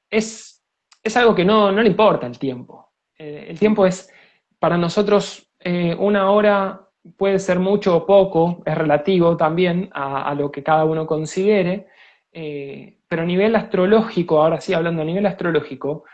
[0.09, 0.65] es,
[1.03, 2.89] es algo que no, le importa el tiempo.
[3.19, 4.11] Eh, el tiempo es,
[4.57, 10.51] para nosotros, eh, una hora puede ser mucho o poco, es relativo también a, lo
[10.51, 11.85] que cada uno considere,
[12.31, 16.05] eh, pero a nivel astrológico, ahora sí hablando a nivel astrológico,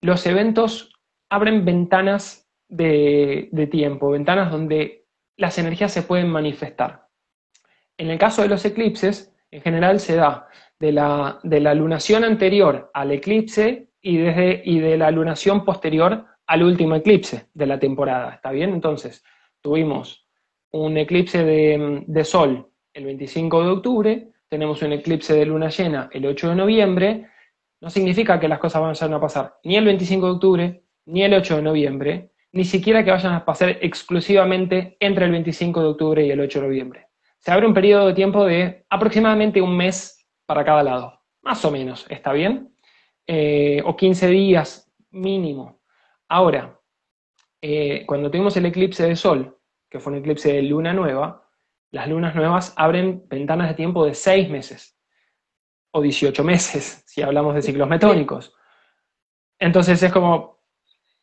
[0.00, 0.94] los eventos
[1.28, 5.04] abren ventanas de, tiempo, ventanas donde
[5.36, 7.03] las energías se pueden manifestar.
[7.96, 10.48] En el caso de los eclipses, en general se da
[10.80, 16.62] de la, de lunación anterior al eclipse y, desde, y de la lunación posterior al
[16.62, 18.34] último eclipse de la temporada.
[18.34, 18.70] ¿Está bien?
[18.70, 19.24] Entonces,
[19.60, 20.26] tuvimos
[20.72, 26.26] un eclipse de, Sol el 25 de octubre, tenemos un eclipse de luna llena el
[26.26, 27.28] 8 de noviembre,
[27.80, 31.34] no significa que las cosas vayan a pasar ni el 25 de octubre, ni el
[31.34, 36.26] 8 de noviembre, ni siquiera que vayan a pasar exclusivamente entre el 25 de octubre
[36.26, 37.08] y el 8 de noviembre.
[37.44, 41.70] Se abre un periodo de tiempo de aproximadamente un mes para cada lado, más o
[41.70, 42.74] menos, ¿está bien?
[43.26, 45.82] Eh, o 15 días mínimo.
[46.26, 46.80] Ahora,
[47.60, 49.58] eh, cuando tuvimos el eclipse de Sol,
[49.90, 51.46] que fue un eclipse de luna nueva,
[51.90, 54.98] las lunas nuevas abren ventanas de tiempo de 6 meses,
[55.90, 58.54] o 18 meses, si hablamos de ciclos metónicos.
[59.58, 60.60] Entonces es como,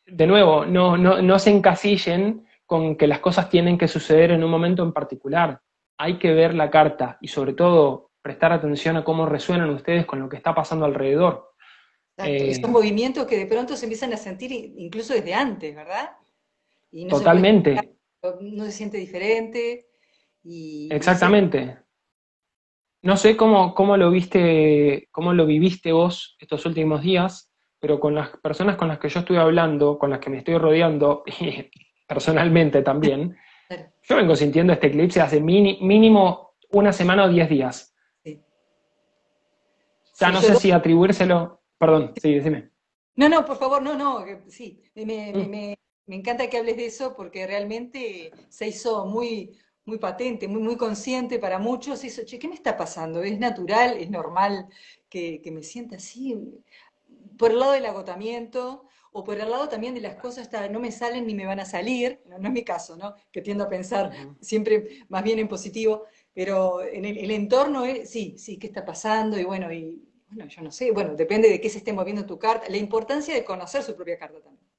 [0.06, 4.44] de nuevo, no, no, no se encasillen con que las cosas tienen que suceder en
[4.44, 5.60] un momento en particular.
[5.98, 10.20] Hay que ver la carta y sobre todo prestar atención a cómo resuenan ustedes con
[10.20, 11.52] lo que está pasando alrededor.
[12.18, 16.10] Eh, son movimientos que de pronto se empiezan a sentir incluso desde antes, ¿verdad?
[17.08, 17.96] totalmente.
[18.40, 19.86] no se siente diferente.
[20.44, 21.78] Y, Exactamente.
[23.02, 27.50] No sé cómo, cómo, lo viste, cómo lo viviste vos estos últimos días,
[27.80, 30.56] pero con las personas con las que yo estuve hablando, con las que me estoy
[30.58, 31.70] rodeando, y
[32.06, 33.36] personalmente también,
[34.02, 37.94] yo vengo sintiendo este eclipse hace mínimo una semana o diez días.
[40.18, 42.70] Ya no sé si atribuírselo Perdón, sí, decime.
[43.16, 45.04] No, no, por favor, no, no, sí, mm.
[45.04, 50.76] me, encanta que hables de eso porque realmente se hizo muy, muy patente, muy, muy
[50.76, 52.04] consciente para muchos.
[52.04, 53.20] Eso, che, ¿qué me está pasando?
[53.24, 53.96] ¿Es natural?
[53.98, 54.68] ¿Es normal
[55.08, 56.36] que, me sienta así?
[57.36, 60.90] Por el lado del agotamiento o por el lado también de las cosas no me
[60.90, 63.14] salen ni me van a salir, no, es mi caso, ¿no?
[63.30, 68.10] Que tiendo a pensar siempre más bien en positivo, pero en el, el entorno es,
[68.10, 69.38] sí, sí, ¿qué está pasando?
[69.38, 72.38] Y bueno, y bueno, yo no sé, bueno, depende de qué se esté moviendo tu
[72.38, 74.72] carta, la importancia de conocer su propia carta también.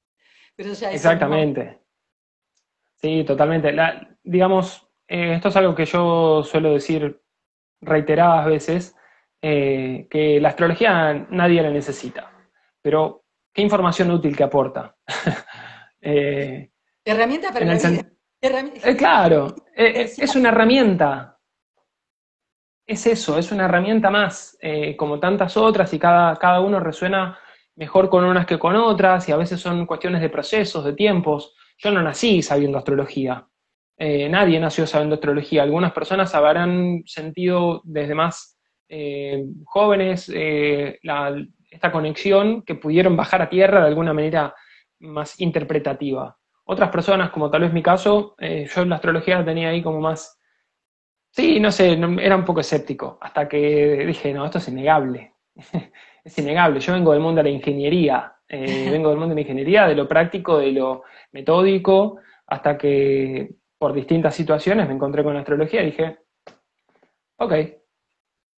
[0.56, 1.80] Exactamente.
[2.96, 3.74] Sí, totalmente.
[4.22, 7.20] digamos, eh, esto es algo que yo suelo decir
[7.80, 8.96] reiteradas veces,
[9.42, 12.32] eh, que la astrología nadie la necesita,
[12.80, 13.23] pero
[13.54, 14.96] ¿qué información útil que aporta?
[16.02, 16.70] eh,
[17.04, 18.10] herramienta para la vida.
[18.42, 21.34] Eh, claro, es una herramienta,
[22.86, 27.38] es eso, es una herramienta más, eh, como tantas otras, y cada, cada uno resuena
[27.76, 31.54] mejor con unas que con otras, y a veces son cuestiones de procesos, de tiempos.
[31.78, 33.46] Yo no nací sabiendo astrología,
[33.96, 35.62] eh, nadie nació sabiendo astrología.
[35.62, 40.28] Algunas personas habrán sentido desde más eh, jóvenes
[41.74, 44.54] esta conexión que pudieron bajar a tierra de alguna manera
[45.00, 46.36] más interpretativa.
[46.64, 50.38] Otras personas, como tal vez mi caso, yo la astrología la tenía ahí como más
[51.34, 55.34] Sí, no sé, era un poco escéptico, hasta que dije, no, esto es innegable.
[56.24, 56.78] es innegable.
[56.78, 59.96] Yo vengo del mundo de la ingeniería, eh, vengo del mundo de la ingeniería, de
[59.96, 65.82] lo práctico, de lo metódico, hasta que por distintas situaciones me encontré con la astrología
[65.82, 66.18] y dije,
[67.38, 67.52] ok,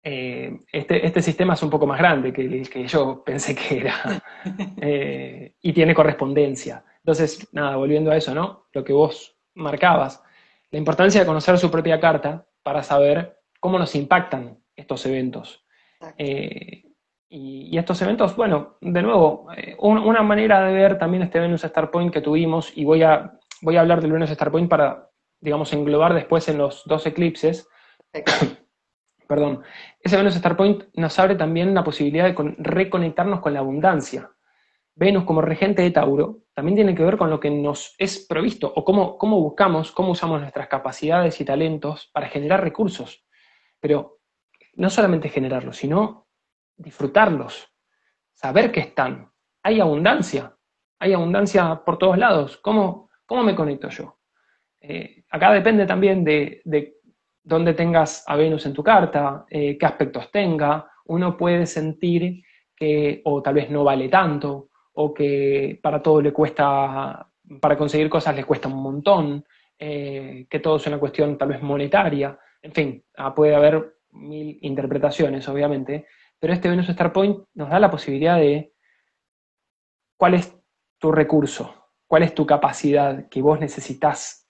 [0.02, 3.78] eh, este, este, sistema es un poco más grande que el que yo pensé que
[3.78, 4.22] era,
[4.80, 6.85] eh, y tiene correspondencia.
[6.98, 8.66] Entonces, nada, volviendo a eso, ¿no?
[8.72, 10.23] Lo que vos marcabas,
[10.71, 15.64] la importancia de conocer su propia carta para saber cómo nos impactan estos eventos.
[16.18, 16.85] Eh,
[17.29, 19.48] y, estos eventos, bueno, de nuevo,
[19.81, 23.77] una manera de ver también este Venus Star Point que tuvimos, y voy a, voy
[23.77, 25.10] a hablar del Venus Star Point para,
[25.40, 27.68] digamos, englobar después en los dos eclipses.
[29.27, 29.62] Perdón,
[30.00, 34.31] ese Venus Star Point nos abre también la posibilidad de reconectarnos con la abundancia.
[34.94, 38.72] Venus como regente de Tauro también tiene que ver con lo que nos es provisto
[38.74, 43.27] o cómo, cómo buscamos, cómo usamos nuestras capacidades y talentos para generar recursos.
[43.79, 44.20] Pero
[44.74, 46.29] no solamente generarlos, sino
[46.77, 47.72] disfrutarlos,
[48.33, 49.31] saber que están.
[49.62, 50.56] Hay abundancia,
[50.98, 52.56] hay abundancia por todos lados.
[52.58, 54.18] ¿Cómo, cómo me conecto yo?
[54.81, 56.62] Eh, acá depende también de,
[57.47, 60.90] dónde tengas a Venus en tu carta, eh, qué aspectos tenga.
[61.07, 62.42] Uno puede sentir
[62.75, 67.31] que, o tal vez no vale tanto, o que para todo le cuesta,
[67.61, 69.44] para conseguir cosas le cuesta un montón,
[69.79, 74.59] eh, que todo es una cuestión tal vez monetaria, en fin, ah, puede haber mil
[74.63, 76.07] interpretaciones, obviamente,
[76.40, 78.73] pero este Venus Star Point nos da la posibilidad de
[80.17, 80.53] cuál es
[80.99, 84.46] tu recurso, cuál es tu capacidad que vos necesitas,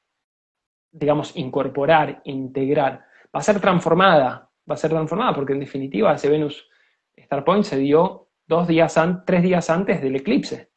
[0.99, 3.05] digamos, incorporar, integrar.
[3.35, 6.69] Va a ser transformada, va a ser transformada, porque en definitiva ese Venus
[7.15, 10.71] Star Point se dio dos días tres días antes del eclipse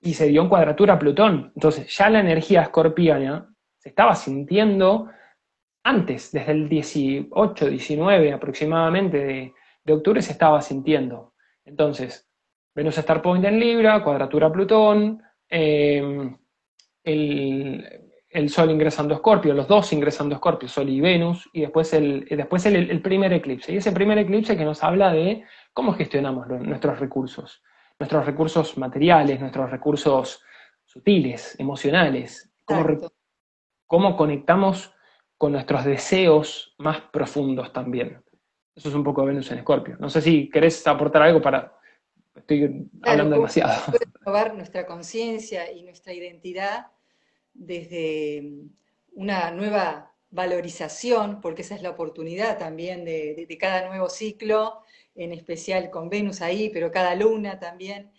[0.00, 1.52] y se dio en cuadratura a Plutón.
[1.54, 5.08] Entonces ya la energía escorpiana se estaba sintiendo
[5.84, 9.54] antes, desde el 18, 19 aproximadamente de,
[9.84, 11.34] de octubre se estaba sintiendo.
[11.64, 12.28] Entonces,
[12.74, 16.36] Venus Star Point en Libra, cuadratura Plutón, em,
[17.04, 18.11] el,
[18.48, 22.26] Sol ingresando a Escorpio, los dos ingresando a Escorpio, Sol y Venus, y después, el,
[22.30, 23.72] después el, primer eclipse.
[23.72, 27.62] Y ese primer eclipse que nos habla de cómo gestionamos nuestros recursos,
[27.98, 30.42] nuestros recursos materiales, nuestros recursos
[30.84, 32.84] sutiles, emocionales, cómo,
[33.86, 34.94] cómo conectamos
[35.36, 38.22] con nuestros deseos más profundos también.
[38.74, 39.96] Eso es un poco Venus en Escorpio.
[39.98, 41.76] No sé si querés aportar algo para
[42.34, 43.92] Estoy hablando demasiado.
[44.24, 46.86] Probar nuestra conciencia y nuestra identidad
[47.54, 48.42] desde
[49.14, 54.82] una nueva valorización, porque esa es la oportunidad también de, cada nuevo ciclo,
[55.14, 58.10] en especial con Venus ahí, pero cada luna también,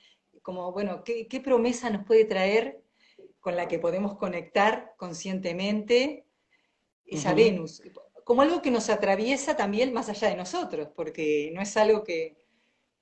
[0.44, 2.82] como, bueno, ¿qué, promesa nos puede traer
[3.40, 6.26] con la que podemos conectar conscientemente
[7.06, 7.82] esa Venus?
[8.24, 12.38] Como algo que nos atraviesa también más allá de nosotros, porque no es algo que,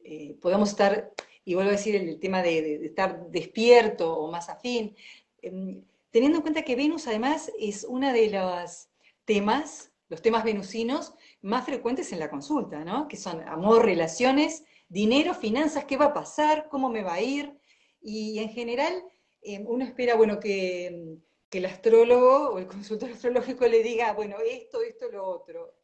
[0.03, 1.11] eh, podemos estar,
[1.43, 4.95] y vuelvo a decir el, tema de, estar despierto o más afín,
[5.41, 8.89] em, teniendo en cuenta que Venus además es una de los
[9.25, 13.07] temas, los temas venusinos más frecuentes en la consulta, ¿no?
[13.07, 17.57] Que son amor, relaciones, dinero, finanzas, qué va a pasar, cómo me va a ir,
[18.01, 19.03] y en general
[19.41, 21.17] em, uno espera, bueno, que,
[21.51, 25.81] el astrólogo o el consultor astrológico le diga, bueno, esto, esto, lo otro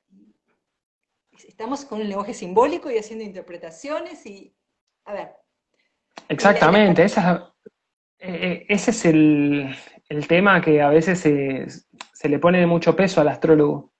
[1.45, 4.55] estamos con un lenguaje simbólico y haciendo interpretaciones y,
[5.05, 5.29] a ver.
[6.29, 7.53] Exactamente, esa,
[8.19, 9.75] eh, ese es el,
[10.27, 13.91] tema que a veces se, le pone mucho peso al astrólogo.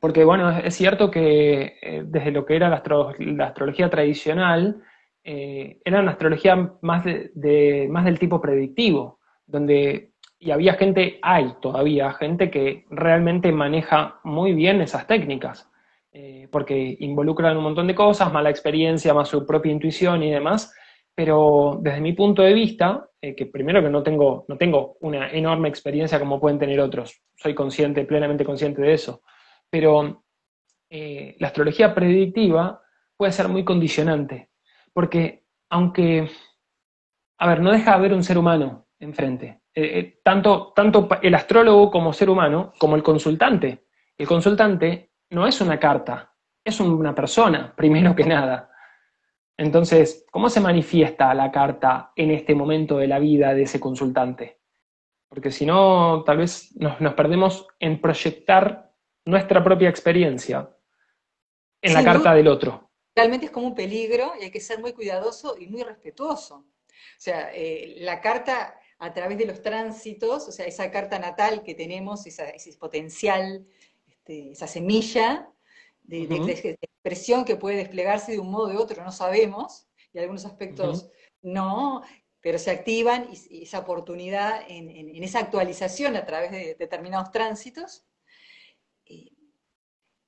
[0.00, 4.82] Porque, bueno, es cierto que eh, desde lo que era la, astrología tradicional,
[5.24, 11.54] eh, era una astrología más, de, más del tipo predictivo, donde, y había gente, hay
[11.60, 15.68] todavía gente que realmente maneja muy bien esas técnicas.
[16.12, 20.30] Eh, porque involucran un montón de cosas, más la experiencia, más su propia intuición y
[20.30, 20.74] demás,
[21.18, 25.28] pero desde mi punto de vista, eh, que primero que no tengo, no tengo una
[25.32, 29.22] enorme experiencia como pueden tener otros, soy consciente, plenamente consciente de eso,
[29.68, 30.22] pero
[30.88, 32.80] eh, la astrología predictiva
[33.16, 34.50] puede ser muy condicionante,
[34.92, 36.30] porque aunque,
[37.38, 39.62] a ver, no deja de haber un ser humano enfrente,
[40.22, 43.86] tanto, tanto el astrólogo como ser humano, como el consultante.
[44.16, 46.32] El consultante no es una carta,
[46.64, 48.67] es una persona, primero que nada.
[49.58, 54.60] Entonces, ¿cómo se manifiesta la carta en este momento de la vida de ese consultante?
[55.28, 58.94] Porque si no, tal vez nos, perdemos en proyectar
[59.24, 60.70] nuestra propia experiencia
[61.82, 62.88] en la carta del otro.
[63.16, 66.54] Realmente es como un peligro y hay que ser muy cuidadoso y muy respetuoso.
[66.58, 71.64] O sea, eh, la carta a través de los tránsitos, o sea, esa carta natal
[71.64, 73.66] que tenemos, ese potencial
[74.06, 75.50] este, esa semilla
[76.08, 80.46] de, expresión que puede desplegarse de un modo o de otro, no sabemos, y algunos
[80.46, 81.10] aspectos
[81.42, 82.02] no,
[82.40, 88.06] pero se activan y, esa oportunidad en, esa actualización a través de determinados tránsitos
[89.04, 89.32] eh,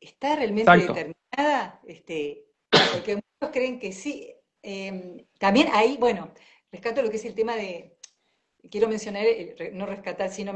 [0.00, 4.34] está realmente determinada, este, porque muchos creen que sí.
[4.62, 6.32] Em, también ahí, bueno,
[6.70, 7.96] rescato lo que es el tema de,
[8.70, 9.24] quiero mencionar,
[9.72, 10.54] no rescatar, sino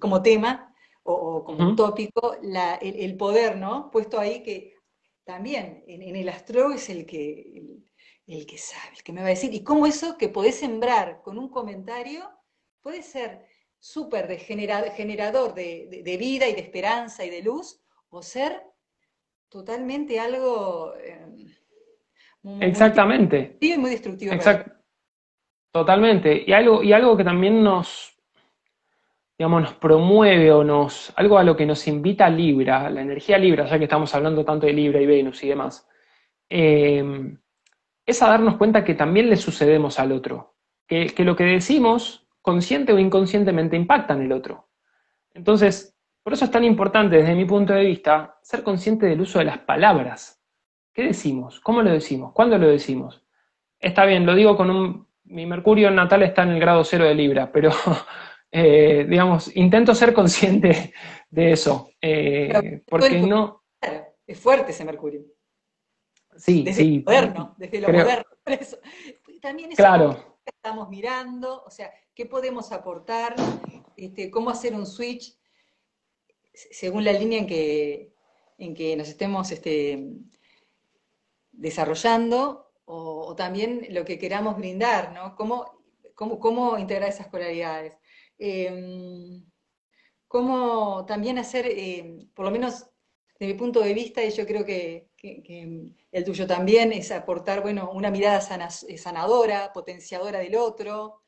[0.00, 0.67] como tema,
[1.10, 2.36] o, como un tópico,
[2.80, 3.90] el, poder, ¿no?
[3.90, 4.74] Puesto ahí que
[5.24, 7.62] también en, el astro es el que,
[8.26, 9.54] el, que sabe, el que me va a decir.
[9.54, 12.28] Y cómo eso que podés sembrar con un comentario
[12.82, 13.46] puede ser
[13.78, 17.80] súper generador de, vida y de esperanza y de luz,
[18.10, 18.62] o ser
[19.48, 20.94] totalmente algo...
[20.96, 21.46] Eh,
[22.60, 23.56] Exactamente.
[23.60, 24.32] y muy destructivo.
[25.72, 26.44] Totalmente.
[26.46, 28.17] Y algo, y algo que también nos,
[29.38, 33.66] digamos, nos promueve o nos, algo a lo que nos invita Libra, la energía Libra,
[33.66, 35.88] ya que estamos hablando tanto de Libra y Venus y demás,
[36.50, 37.36] eh,
[38.04, 40.56] es a darnos cuenta que también le sucedemos al otro,
[40.88, 44.70] que, lo que decimos, consciente o inconscientemente, impacta en el otro.
[45.32, 49.38] Entonces, por eso es tan importante desde mi punto de vista ser consciente del uso
[49.38, 50.42] de las palabras.
[50.92, 51.60] ¿Qué decimos?
[51.60, 52.32] ¿Cómo lo decimos?
[52.32, 53.22] ¿Cuándo lo decimos?
[53.78, 57.14] Está bien, lo digo con un mi Mercurio natal está en el grado cero de
[57.14, 57.70] Libra, pero
[58.50, 60.92] eh, digamos, intento ser consciente
[61.30, 63.64] de eso, eh, porque no...
[64.26, 65.22] Es fuerte ese Mercurio.
[66.36, 66.98] Sí, desde sí.
[66.98, 68.24] Lo moderno, desde lo moderno.
[69.40, 70.38] También eso claro.
[70.44, 73.34] estamos mirando, o sea, qué podemos aportar,
[73.96, 75.38] este, cómo hacer un switch
[76.52, 78.14] según la línea en que,
[78.58, 80.12] en que nos estemos este,
[81.52, 85.36] desarrollando o, también lo que queramos brindar, ¿no?
[85.36, 85.82] ¿Cómo,
[86.14, 87.97] cómo, integrar esas polaridades?
[88.38, 89.44] Em,
[90.28, 92.86] ¿Cómo también hacer, eh, por lo menos
[93.38, 95.08] desde mi punto de vista, y yo creo que,
[96.12, 101.22] el tuyo también, es aportar, bueno, una mirada sanadora, potenciadora del otro,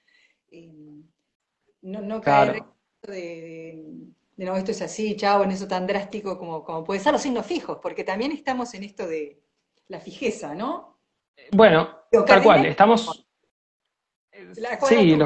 [0.51, 1.05] em,
[1.83, 2.63] no, caer
[3.03, 3.85] de,
[4.37, 7.47] no, esto es así, chao, en eso tan drástico como, como puede ser los signos
[7.47, 9.41] fijos, porque también estamos en esto de
[9.89, 10.99] la fijeza, ¿no?
[11.53, 13.27] Bueno, tal cual, estamos...
[14.89, 15.17] Sí,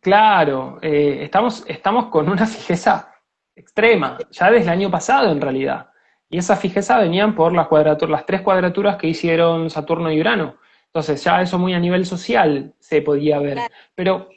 [0.00, 3.12] claro, eh, estamos, estamos con una fijeza
[3.54, 5.90] extrema, ya desde el año pasado en realidad.
[6.28, 10.58] Y esa fijeza venían por las, cuadraturas, las tres cuadraturas que hicieron Saturno y Urano.
[10.86, 13.58] Entonces ya eso muy a nivel social se podía ver.
[13.94, 14.28] Pero,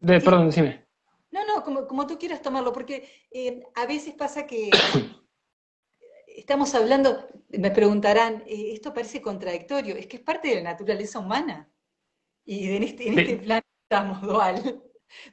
[0.00, 0.86] de, perdón, decime.
[1.30, 4.70] No, no, como, como tú quieras tomarlo, porque eh, a veces pasa que
[6.26, 11.18] estamos hablando, me preguntarán, eh, esto parece contradictorio, es que es parte de la naturaleza
[11.18, 11.70] humana.
[12.44, 14.82] Y en este, en este plan estamos dual.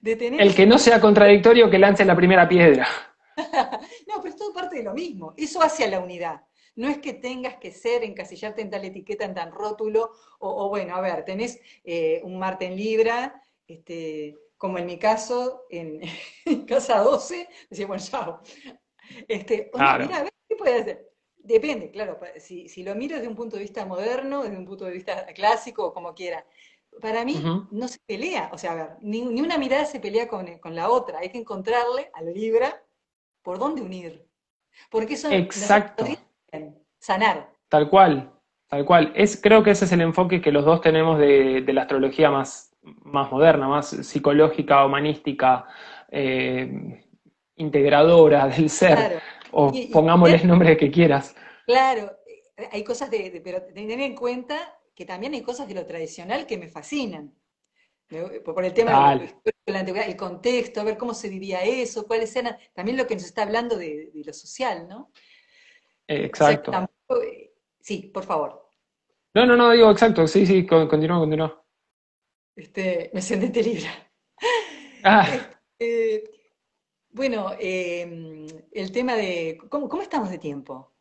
[0.01, 2.88] El que no sea contradictorio, que lance la primera piedra.
[4.08, 5.34] no, pero es todo parte de lo mismo.
[5.36, 6.41] Eso hacia la unidad.
[6.76, 10.95] No es que tengas que ser, encasillarte en tal etiqueta, en tal rótulo, o, bueno,
[10.95, 15.99] a ver, tenés eh, un Marte en Libra, este, como en mi caso, en,
[16.68, 18.41] casa 12, decía, bueno, chao.
[19.28, 21.10] Este, mira, a ver, ¿qué puede hacer?
[21.38, 24.86] Depende, claro, si, si, lo miro desde un punto de vista moderno, desde un punto
[24.86, 26.45] de vista clásico, o como quiera.
[27.02, 27.41] Para mí
[27.72, 31.20] no se pelea, o sea, a ver, ni, una mirada se pelea con, la otra,
[31.20, 32.82] hay que encontrarle a la Libra
[33.41, 34.26] por dónde unir.
[34.89, 36.06] Porque eso Exacto.
[37.00, 37.52] sanar.
[37.70, 38.32] Tal cual,
[38.68, 39.14] tal cual.
[39.16, 42.32] Es, creo que ese es el enfoque que los dos tenemos de, de la astrología
[42.32, 45.66] más, más moderna, más psicológica, humanística,
[46.12, 47.04] eh,
[47.56, 49.22] integradora del ser,
[49.52, 51.36] o pongámosles nombre que quieras.
[51.66, 52.12] Claro,
[52.72, 54.56] hay cosas de, pero tener en cuenta
[54.96, 57.36] que también hay cosas de lo tradicional que me fascinan.
[58.43, 62.36] Por el tema de la antigüedad, el contexto, a ver cómo se vivía eso, cuáles
[62.36, 65.12] eran, también lo que nos está hablando de, lo social, ¿no?
[66.08, 66.72] exacto.
[67.24, 68.70] Eh, sí, por favor.
[69.34, 71.66] No, no, no, digo exacto, sí, sí, continúa, continúa.
[72.56, 73.89] Este, me siento libre.
[75.04, 75.28] Ah.
[75.78, 76.24] Eh,
[77.10, 79.58] bueno, em, el tema de.
[79.70, 80.93] ¿cómo, estamos de tiempo?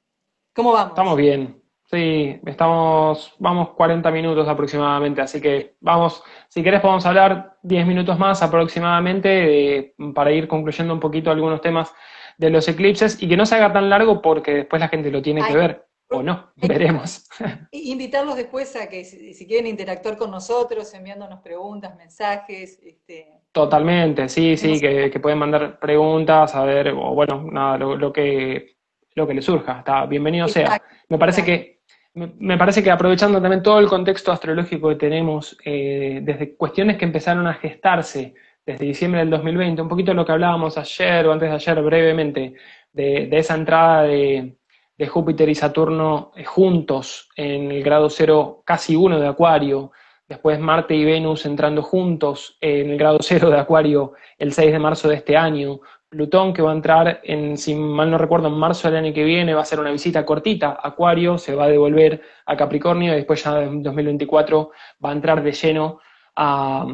[0.53, 0.91] ¿Cómo vamos?
[0.91, 1.64] Estamos bien.
[1.91, 8.19] Sí, estamos, vamos 40 minutos aproximadamente, así que vamos, si querés podemos hablar 10 minutos
[8.19, 11.93] más aproximadamente para ir concluyendo un poquito algunos temas
[12.39, 15.23] de los eclipses y que no se haga tan largo porque después la gente lo
[15.23, 15.87] tiene que ver.
[16.11, 17.27] O no, veremos.
[17.71, 22.79] Invitarlos después a que si, quieren interactuar con nosotros, enviándonos preguntas, mensajes.
[22.83, 23.41] Este...
[23.53, 28.77] Totalmente, sí, sí, que, pueden mandar preguntas, a ver, o bueno, nada, lo, que
[29.15, 29.79] lo que les surja.
[29.79, 30.81] Está, bienvenido sea.
[31.09, 31.74] Me parece que
[32.15, 37.05] me, parece que aprovechando también todo el contexto astrológico que tenemos, eh, desde cuestiones que
[37.05, 38.35] empezaron a gestarse
[38.65, 42.55] desde diciembre del 2020, un poquito lo que hablábamos ayer o antes de ayer brevemente,
[42.93, 44.57] de esa entrada de,
[44.97, 49.93] de Júpiter y Saturno eh, juntos en el grado cero casi uno de Acuario,
[50.29, 54.79] después Marte y Venus entrando juntos en el grado cero de Acuario el 6 de
[54.79, 55.81] marzo de este año,
[56.15, 59.25] Plutón que va a entrar, en, si mal no recuerdo, en marzo del año que
[59.25, 63.13] viene, va a ser una visita cortita a Acuario, se va a devolver a Capricornio
[63.13, 64.71] y después ya en 2024
[65.05, 65.99] va a entrar de lleno
[66.37, 66.87] a,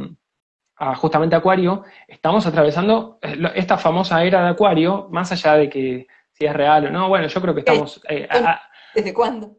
[0.77, 1.85] a justamente Acuario.
[2.09, 6.87] Estamos atravesando eh, esta famosa era de Acuario, más allá de que si es real
[6.87, 7.09] o no.
[7.09, 8.01] Bueno, yo creo que estamos...
[8.09, 8.27] Eh,
[8.95, 9.57] ¿Desde cuándo?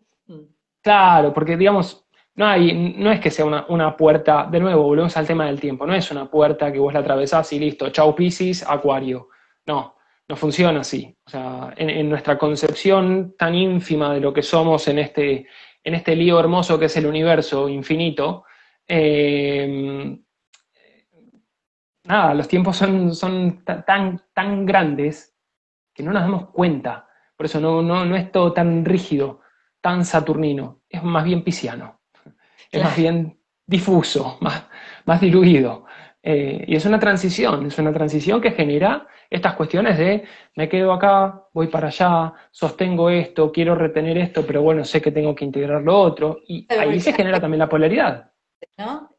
[0.81, 2.05] Claro, porque digamos,
[2.35, 5.85] no, hay, no es que sea una, puerta, de nuevo, volvemos al tema del tiempo,
[5.85, 9.29] no es una puerta que vos la atravesás y listo, chau Piscis, Acuario.
[9.65, 9.95] No,
[10.27, 11.15] no funciona así.
[11.25, 15.47] O sea, en, nuestra concepción tan ínfima de lo que somos en este,
[15.83, 18.45] en este lío hermoso que es el universo infinito,
[18.87, 20.17] eh,
[22.05, 25.35] nada, los tiempos son, son tan, tan grandes
[25.93, 27.07] que no nos damos cuenta.
[27.35, 29.41] Por eso no, no, es todo tan rígido,
[29.81, 32.01] tan saturnino, es más bien pisciano,
[32.71, 34.67] es más bien difuso, más,
[35.05, 35.85] más diluido.
[36.21, 40.25] Eh, y es una transición, es una transición que genera estas cuestiones de
[40.55, 45.11] me quedo acá, voy para allá, sostengo esto, quiero retener esto, pero bueno, sé que
[45.11, 48.31] tengo que integrar lo otro, y ahí se genera también la polaridad.
[48.77, 49.11] ¿No?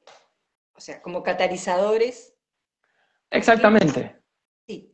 [0.82, 2.34] sea, como catalizadores.
[3.30, 4.16] Exactamente.
[4.66, 4.92] Sí.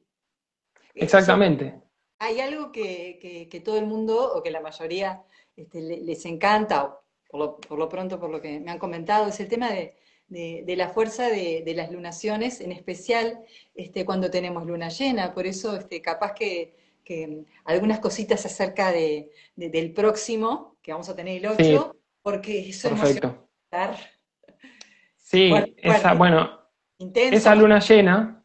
[0.94, 1.80] Exactamente.
[2.20, 5.22] hay algo que, todo el mundo, o que la mayoría
[5.56, 9.40] este, les encanta, por lo, por lo, pronto por lo que me han comentado, es
[9.40, 9.96] el tema de,
[10.31, 13.41] la fuerza de, las lunaciones, en especial
[13.74, 15.33] este, cuando tenemos luna llena.
[15.35, 16.74] Por eso, este, capaz que,
[17.64, 23.49] algunas cositas acerca del próximo, que vamos a tener el 8, porque eso Perfecto.
[25.16, 26.59] Sí, esa, bueno,
[26.99, 28.45] esa luna llena,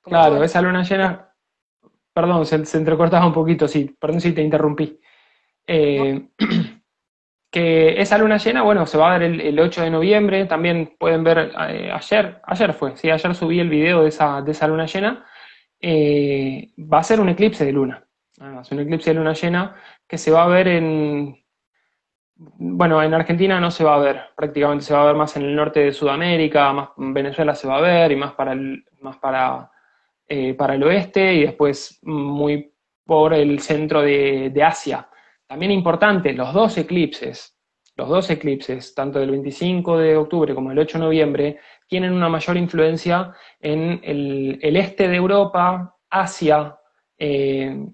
[0.00, 1.34] claro, esa luna llena,
[2.12, 5.00] perdón, se, entrecortaba un poquito, sí, perdón si te interrumpí.
[5.66, 6.28] Eh,
[7.58, 11.52] esa luna llena, bueno, se va a ver el, 8 de noviembre, también pueden ver,
[11.68, 15.24] eh, ayer, ayer fue, sí, ayer subí el video de esa, de esa luna llena,
[15.80, 18.06] eh, va a ser un eclipse de luna,
[18.40, 19.74] va a ser un eclipse de luna llena
[20.06, 21.36] que se va a ver en
[22.36, 25.44] bueno, en Argentina no se va a ver, prácticamente se va a ver más en
[25.44, 28.84] el norte de Sudamérica, más en Venezuela se va a ver y más para el,
[29.00, 29.70] más para,
[30.28, 32.72] eh, para el oeste y después muy
[33.04, 35.08] por el centro de, Asia.
[35.46, 37.56] También importante, los dos eclipses,
[37.96, 42.28] los dos eclipses, tanto del 25 de octubre como el 8 de noviembre, tienen una
[42.28, 46.76] mayor influencia en el, este de Europa, Asia,
[47.16, 47.86] eh,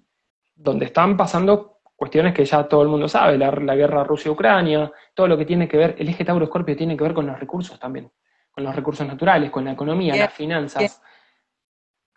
[0.54, 5.38] donde están pasando cuestiones que ya todo el mundo sabe, la, guerra Rusia-Ucrania, todo lo
[5.38, 8.10] que tiene que ver, el eje Tauro-Escorpio tiene que ver con los recursos también,
[8.50, 11.00] con los recursos naturales, con la economía, las finanzas.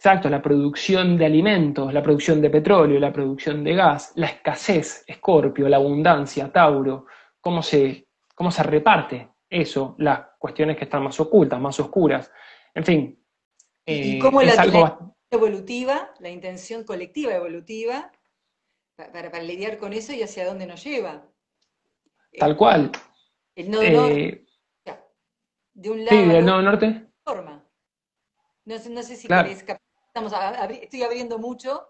[0.05, 5.03] Exacto, la producción de alimentos, la producción de petróleo, la producción de gas, la escasez,
[5.07, 7.07] Escorpio, la abundancia, Tauro,
[7.41, 12.31] cómo se, cómo se reparte eso, las cuestiones que están más ocultas, más oscuras.
[12.75, 13.25] En fin.
[13.83, 14.99] y cómo eh, la
[15.31, 18.11] evolutiva, la intención colectiva evolutiva,
[18.95, 21.25] para, lidiar con eso y hacia dónde nos lleva.
[22.37, 22.91] Tal cual.
[23.55, 24.27] El nodo norte.
[24.27, 24.45] Eh,
[25.73, 26.15] de un lado.
[26.15, 27.07] Sí, del nodo norte.
[27.23, 27.65] Forma.
[28.65, 29.63] No, sé si querés,
[30.15, 30.33] estamos
[30.81, 31.89] estoy abriendo mucho.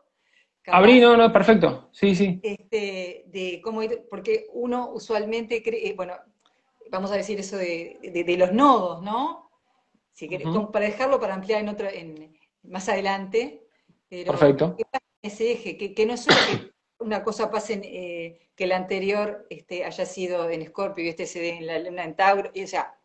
[0.65, 1.89] Abrí, no, no, perfecto.
[1.91, 2.39] Sí, sí.
[2.41, 6.15] Este, de cómo porque uno usualmente cree, eh, bueno,
[6.89, 9.51] vamos a decir eso de, los nodos, ¿no?
[10.11, 13.67] Si querés, para dejarlo para ampliar en otro, en, más adelante.
[14.09, 14.75] Perfecto.
[15.21, 15.77] ese eje?
[15.77, 20.49] Que, que no es que una cosa pase eh, que el anterior este, haya sido
[20.49, 22.97] en Escorpio y este se dé en la luna en Tauro, y, o sea,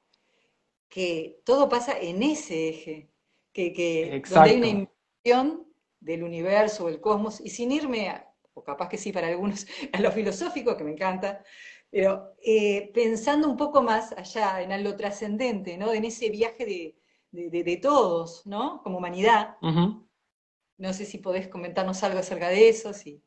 [0.89, 3.11] que todo pasa en ese eje,
[3.53, 4.89] que, que donde hay una
[5.23, 8.13] del universo, del cosmos, y sin irme,
[8.55, 11.43] o capaz que sí para algunos, a lo filosófico, que me encanta,
[11.91, 15.93] pero eh, pensando un poco más allá, en lo trascendente, ¿no?
[15.93, 16.65] En ese viaje
[17.33, 18.81] de, todos, ¿no?
[18.83, 19.57] Como humanidad.
[19.61, 23.23] No sé si podés comentarnos algo acerca de eso, sí.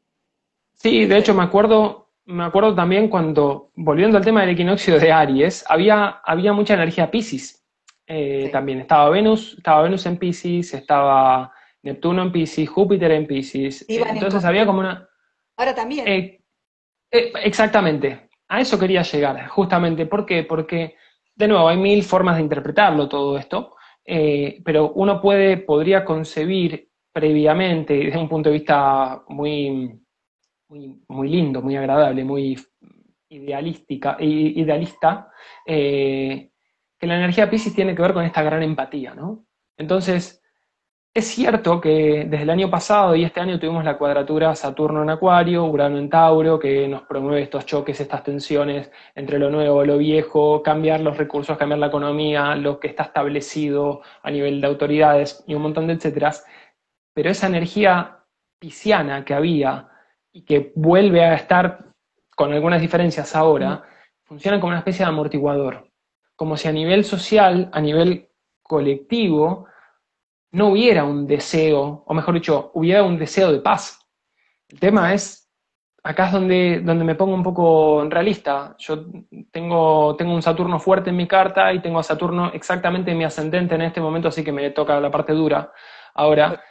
[0.73, 5.11] Sí, de hecho me acuerdo, me acuerdo también cuando, volviendo al tema del equinoccio de
[5.11, 7.63] Aries, había, había mucha energía Pisces.
[8.07, 11.53] Eh, también estaba Venus, estaba Venus en Pisces, estaba
[11.83, 13.85] Neptuno en Pisces, Júpiter en Pisces.
[13.87, 15.07] entonces había como una.
[15.57, 16.07] Ahora también.
[16.07, 16.41] Eh,
[17.11, 18.29] eh, exactamente.
[18.47, 20.05] A eso quería llegar, justamente.
[20.05, 20.43] ¿Por qué?
[20.43, 20.95] Porque,
[21.35, 23.75] de nuevo, hay mil formas de interpretarlo todo esto,
[24.05, 30.03] pero uno puede, podría concebir previamente, desde un punto de vista muy
[31.07, 32.57] muy, lindo, muy agradable, muy
[33.29, 35.31] idealística, idealista,
[35.65, 36.51] eh,
[36.99, 39.45] que la energía Pisces tiene que ver con esta gran empatía, ¿no?
[39.77, 40.42] Entonces,
[41.15, 45.11] es cierto que desde el año pasado y este año tuvimos la cuadratura Saturno en
[45.11, 49.99] Acuario, Urano en Tauro, que nos promueve estos choques, estas tensiones entre lo nuevo, lo
[49.99, 55.43] viejo, cambiar los recursos, cambiar la economía, lo que está establecido a nivel de autoridades
[55.45, 56.45] y un montón de etcéteras.
[57.13, 58.23] Pero esa energía
[58.59, 59.89] pisciana que había
[60.31, 61.93] y que vuelve a estar
[62.35, 63.83] con algunas diferencias ahora,
[64.23, 65.89] funciona como una especie de amortiguador.
[66.35, 68.29] Como si a nivel social, a nivel
[68.63, 69.67] colectivo,
[70.53, 73.99] no hubiera un deseo, o mejor dicho, hubiera un deseo de paz.
[74.69, 75.51] El tema es,
[76.03, 78.75] acá es donde, donde me pongo un poco realista.
[78.79, 79.05] Yo
[79.51, 83.25] tengo, tengo un Saturno fuerte en mi carta y tengo a Saturno exactamente en mi
[83.25, 85.71] ascendente en este momento, así que me toca la parte dura.
[86.13, 86.61] Ahora,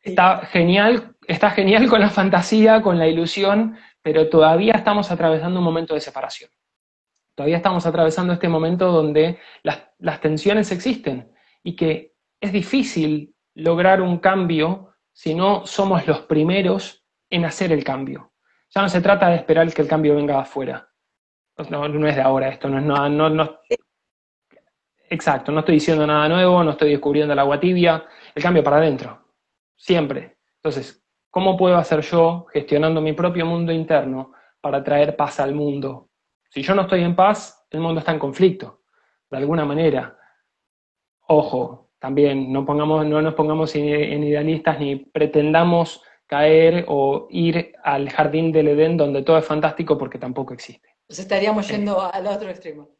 [0.00, 5.64] está genial, está genial con la fantasía, con la ilusión, pero todavía estamos atravesando un
[5.64, 6.50] momento de separación.
[7.34, 11.32] Todavía estamos atravesando este momento donde las, tensiones existen
[11.62, 17.84] y que es difícil lograr un cambio si no somos los primeros en hacer el
[17.84, 18.32] cambio.
[18.74, 20.88] Ya no se trata de esperar que el cambio venga de afuera.
[21.70, 23.58] No, es de ahora esto, no es nada, no, no,
[25.10, 28.78] exacto, no estoy diciendo nada nuevo, no estoy descubriendo el agua tibia, el cambio para
[28.78, 29.22] adentro
[29.82, 30.38] siempre.
[30.56, 36.10] Entonces, ¿cómo puedo hacer yo, gestionando mi propio mundo interno, para traer paz al mundo?
[36.48, 38.82] Si yo no estoy en paz, el mundo está en conflicto,
[39.28, 40.16] de alguna manera.
[41.26, 48.10] ojo, también no, pongamos, no nos pongamos en idealistas ni pretendamos caer o ir al
[48.10, 50.96] jardín del Edén donde todo es fantástico porque tampoco existe.
[51.08, 52.90] Nos estaríamos yendo al otro extremo.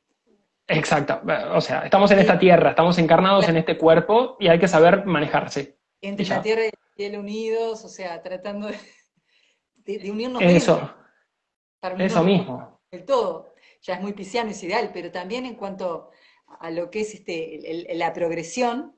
[0.69, 1.21] Exacto,
[1.53, 5.05] o sea, estamos en esta tierra, estamos encarnados en este cuerpo y hay que saber
[5.05, 5.79] manejarse.
[6.01, 6.63] Entre la tierra
[6.97, 10.41] y el unidos, o sea, tratando de, de, unirnos.
[10.43, 10.95] Eso,
[11.99, 12.81] eso mismo.
[12.93, 16.11] El todo, ya es muy pisciano, es ideal, pero también en cuanto
[16.61, 18.97] a lo que es este, la progresión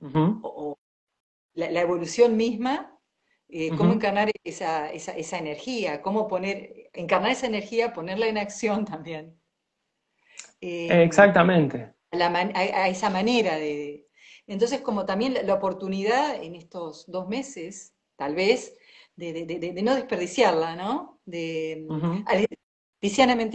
[0.00, 0.78] o,
[1.54, 2.98] la, evolución misma,
[3.48, 9.38] eh, cómo encarnar esa, esa, energía, cómo poner, encarnar esa energía, ponerla en acción también.
[10.60, 11.94] Eh, Exactamente.
[12.12, 14.06] A, esa manera de...
[14.46, 18.76] Entonces, como también la, oportunidad en estos dos meses, tal vez,
[19.16, 21.20] de, no desperdiciarla, ¿no?
[21.24, 22.24] De, uh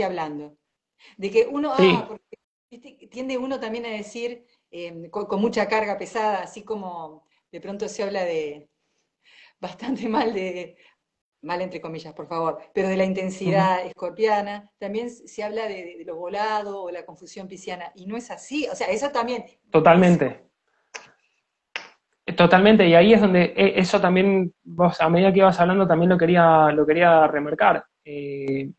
[0.04, 0.58] hablando.
[1.18, 2.31] De que uno, ah, porque
[2.80, 8.04] tiende uno también a decir, em, con, mucha carga pesada, así como de pronto se
[8.04, 8.70] habla de
[9.60, 10.78] bastante mal de,
[11.42, 16.16] mal entre comillas, por favor, pero de la intensidad escorpiana, también se habla de, lo
[16.16, 19.44] volado o la confusión pisciana, y no es así, o sea, eso también...
[19.70, 20.50] Totalmente.
[22.38, 26.10] Totalmente, y ahí es donde e, eso también, vos a medida que ibas hablando también
[26.10, 27.84] lo quería, lo quería remarcar.
[28.06, 28.72] Eh,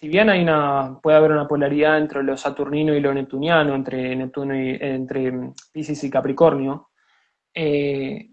[0.00, 4.16] si bien hay una, puede haber una polaridad entre lo saturnino y lo neptuniano, entre
[4.16, 5.30] Neptuno y entre
[5.70, 6.88] Pisces y Capricornio,
[7.52, 8.30] eh,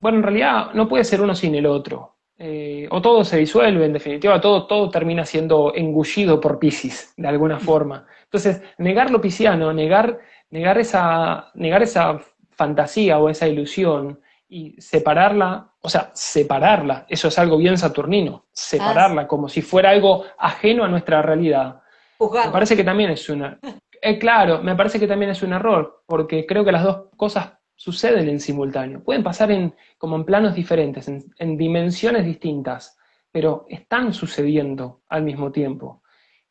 [0.00, 2.18] bueno, en realidad no puede ser uno sin el otro.
[2.38, 7.26] Eh, o todo se disuelve, en definitiva, todo, todo termina siendo engullido por Pisces, de
[7.26, 8.06] alguna forma.
[8.22, 15.67] Entonces, negar lo pisciano, negar, negar, esa, negar esa fantasía o esa ilusión y separarla,
[15.80, 20.84] o sea, separarla, eso es algo bien saturnino, separarla ah, como si fuera algo ajeno
[20.84, 21.80] a nuestra realidad.
[22.20, 23.58] Me parece que también es una...
[24.00, 27.52] Eh, claro, me parece que también es un error, porque creo que las dos cosas
[27.78, 29.02] suceden en simultáneo.
[29.02, 32.98] Pueden pasar en, como en planos diferentes, en, dimensiones distintas,
[33.30, 36.02] pero están sucediendo al mismo tiempo.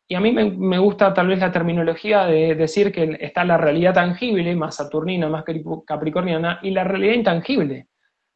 [0.07, 3.93] Y a mí me, gusta tal vez la terminología de decir que está la realidad
[3.93, 5.43] tangible, más saturnina, más
[5.85, 7.87] capricorniana, y la realidad intangible.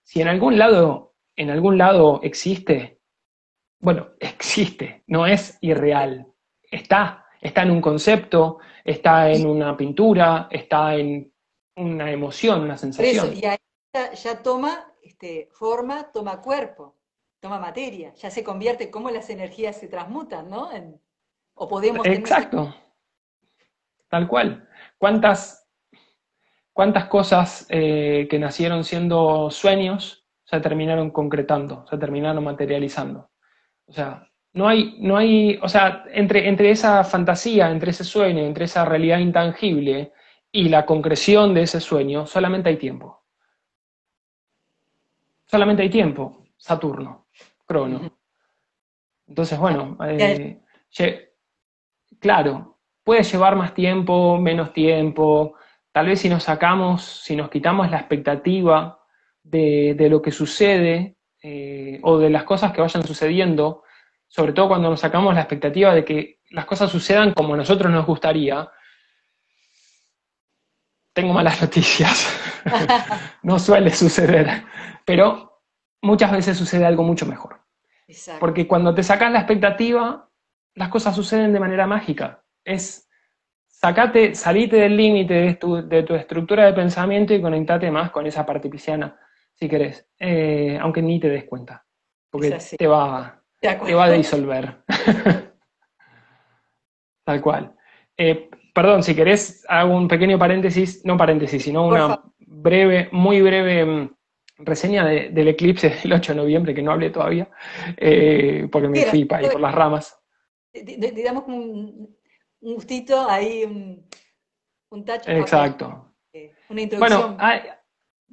[0.04, 3.00] Si en algún lado, en algún lado existe,
[3.80, 6.28] bueno, existe, no es irreal,
[6.64, 11.34] está, está en un concepto, está en una pintura, está en
[11.76, 13.34] una emoción, una sensación.
[13.36, 13.58] y ahí
[14.14, 16.98] ya, toma este, forma, toma cuerpo,
[17.40, 20.70] toma materia, ya se convierte, como las energías se transmutan, ¿no?
[21.56, 22.06] o podemos...
[22.06, 22.74] Exacto.
[24.08, 24.68] Tal cual.
[24.98, 25.61] ¿Cuántas,
[26.82, 33.30] cuántas cosas eh, que nacieron siendo sueños se terminaron concretando, se terminaron materializando?
[33.86, 38.44] O sea, no hay, no hay, o sea, entre, entre esa fantasía, entre ese sueño,
[38.44, 40.12] entre esa realidad intangible,
[40.52, 43.26] y la concreción de ese sueño, solamente hay tiempo.
[45.46, 47.28] Solamente hay tiempo, Saturno,
[47.64, 48.12] Crono.
[49.28, 50.60] Entonces, bueno, eh,
[52.20, 55.58] claro, puede llevar más tiempo, menos tiempo,
[55.92, 59.00] tal vez si nos sacamos, si nos quitamos la expectativa
[59.44, 63.84] de, lo que sucede eh, o de las cosas que vayan sucediendo,
[64.28, 67.92] sobre todo cuando nos sacamos la expectativa de que las cosas sucedan como a nosotros
[67.92, 68.70] nos gustaría,
[71.14, 72.38] tengo malas noticias.
[73.44, 74.64] no suele suceder,
[75.06, 75.62] pero
[76.02, 77.60] muchas veces sucede algo mucho mejor.
[78.40, 80.30] Porque cuando te sacas la expectativa,
[80.76, 82.44] las cosas suceden de manera mágica.
[82.64, 83.10] Es
[83.82, 88.28] sacate, salite del límite de tu, de tu, estructura de pensamiento y conectate más con
[88.28, 89.18] esa parte pisciana,
[89.54, 91.84] si querés, eh, aunque ni te des cuenta,
[92.30, 94.84] porque te va, te va a disolver.
[97.26, 97.74] Tal cual.
[98.16, 103.86] Eh, perdón, si querés, hago un pequeño paréntesis, no paréntesis, sino una breve, muy breve
[103.86, 104.16] mm,
[104.60, 107.50] reseña del eclipse del 8 de noviembre, que no hablé todavía,
[107.98, 110.20] eh, porque me fui para por las ramas.
[110.72, 112.21] Digamos un,
[112.62, 114.08] un gustito ahí, un,
[114.92, 115.28] un touch.
[115.28, 116.14] Exacto.
[116.70, 117.38] Una introducción.
[117.38, 117.62] Bueno,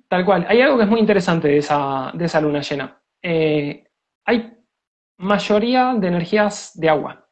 [0.08, 0.46] tal cual.
[0.48, 3.02] Hay algo que es muy interesante de esa, de esa luna llena.
[3.22, 3.84] Eh,
[4.24, 4.56] hay
[5.18, 7.28] mayoría de energías de agua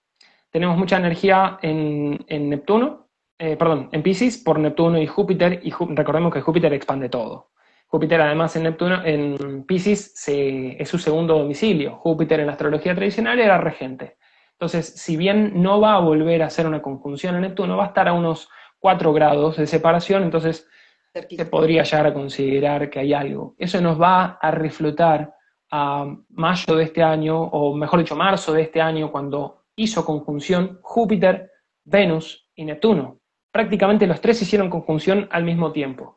[0.57, 6.32] tenemos mucha energía en, Neptuno, eh, perdón, en Pisces por Neptuno y Júpiter, y recordemos
[6.32, 7.51] que Júpiter expande todo.
[7.88, 11.97] Júpiter además en Neptuno, en Pisces es su segundo domicilio.
[11.97, 14.16] Júpiter en la astrología tradicional era regente.
[14.59, 17.89] Entonces, si bien no va a volver a hacer una conjunción en Neptuno, va a
[17.89, 18.49] estar a unos
[18.79, 20.67] 4 grados de separación, entonces
[21.13, 23.55] se podría llegar a considerar que hay algo.
[23.59, 25.35] Eso nos va a reflotar
[25.71, 30.79] a mayo de este año, o mejor dicho, marzo de este año, cuando hizo conjunción
[30.83, 31.51] Júpiter,
[31.85, 33.21] Venus y Neptuno.
[33.53, 36.17] Prácticamente los tres hicieron conjunción al mismo tiempo.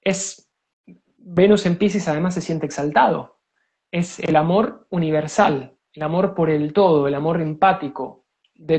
[0.00, 0.50] es,
[1.16, 3.38] Venus en Pisces además se siente exaltado.
[3.92, 8.24] Es el amor universal, el amor por el todo, el amor empático,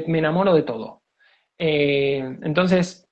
[0.08, 1.04] me enamoro de todo.
[1.58, 3.10] Eh, entonces,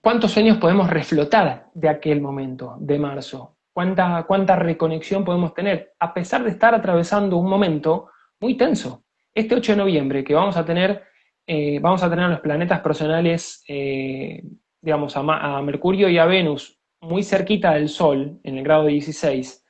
[0.00, 3.58] ¿cuántos sueños podemos reflotar de aquel momento, de marzo?
[3.72, 5.94] ¿Cuánta, ¿Cuánta reconexión podemos tener?
[6.00, 8.08] A pesar de estar atravesando un momento
[8.40, 9.04] muy tenso.
[9.32, 11.04] Este 8 de noviembre, que vamos a tener,
[11.46, 14.42] eh, vamos a tener los planetas personales, eh,
[14.80, 19.64] digamos, a, Mercurio y a Venus muy cerquita del Sol, en el grado 16.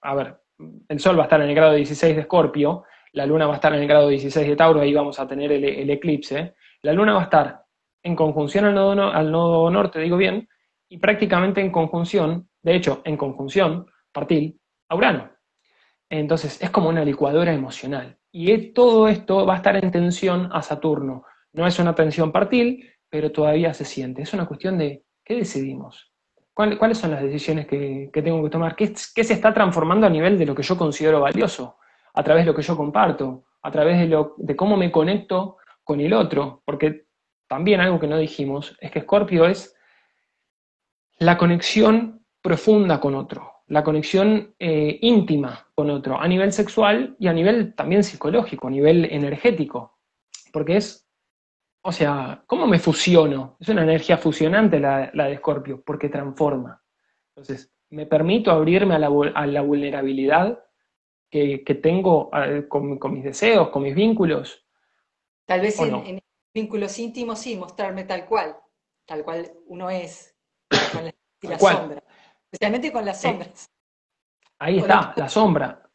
[0.00, 0.41] a ver,
[0.88, 3.56] el Sol va a estar en el grado 16 de Escorpio, la Luna va a
[3.56, 6.54] estar en el grado 16 de Tauro, ahí vamos a tener el, eclipse.
[6.82, 7.62] La Luna va a estar
[8.02, 10.48] en conjunción al nodo, al nodo norte, digo bien,
[10.88, 14.58] y prácticamente en conjunción, de hecho, en conjunción, partil,
[14.88, 15.30] a Urano.
[16.08, 18.18] Entonces, es como una licuadora emocional.
[18.30, 21.24] Y todo esto va a estar en tensión a Saturno.
[21.52, 24.22] No es una tensión partil, pero todavía se siente.
[24.22, 26.11] Es una cuestión de, ¿qué decidimos?
[26.54, 28.76] ¿Cuáles son las decisiones que, tengo que tomar?
[28.76, 31.78] ¿Qué, ¿Qué, se está transformando a nivel de lo que yo considero valioso?
[32.14, 35.56] a través de lo que yo comparto, a través de, lo, de cómo me conecto
[35.84, 37.06] con el otro, porque
[37.48, 39.76] también algo que no dijimos es que Scorpio es
[41.18, 47.28] la conexión profunda con otro, la conexión eh, íntima con otro, a nivel sexual y
[47.28, 49.98] a nivel también psicológico, a nivel energético,
[50.52, 51.01] porque es,
[51.82, 53.56] o sea, ¿cómo me fusiono?
[53.60, 56.82] Es una energía fusionante la, de Scorpio, porque transforma.
[57.34, 60.62] Entonces, me permito abrirme a la, a la vulnerabilidad
[61.30, 62.30] que, tengo
[62.68, 64.64] con, mis deseos, con mis vínculos.
[65.46, 66.22] Tal vez en,
[66.54, 68.56] vínculos íntimos sí, mostrarme tal cual,
[69.06, 70.36] tal cual uno es,
[70.92, 71.04] con
[71.50, 72.02] la, sombra,
[72.44, 73.70] especialmente con las sombras.
[74.58, 75.90] ahí está, la sombra.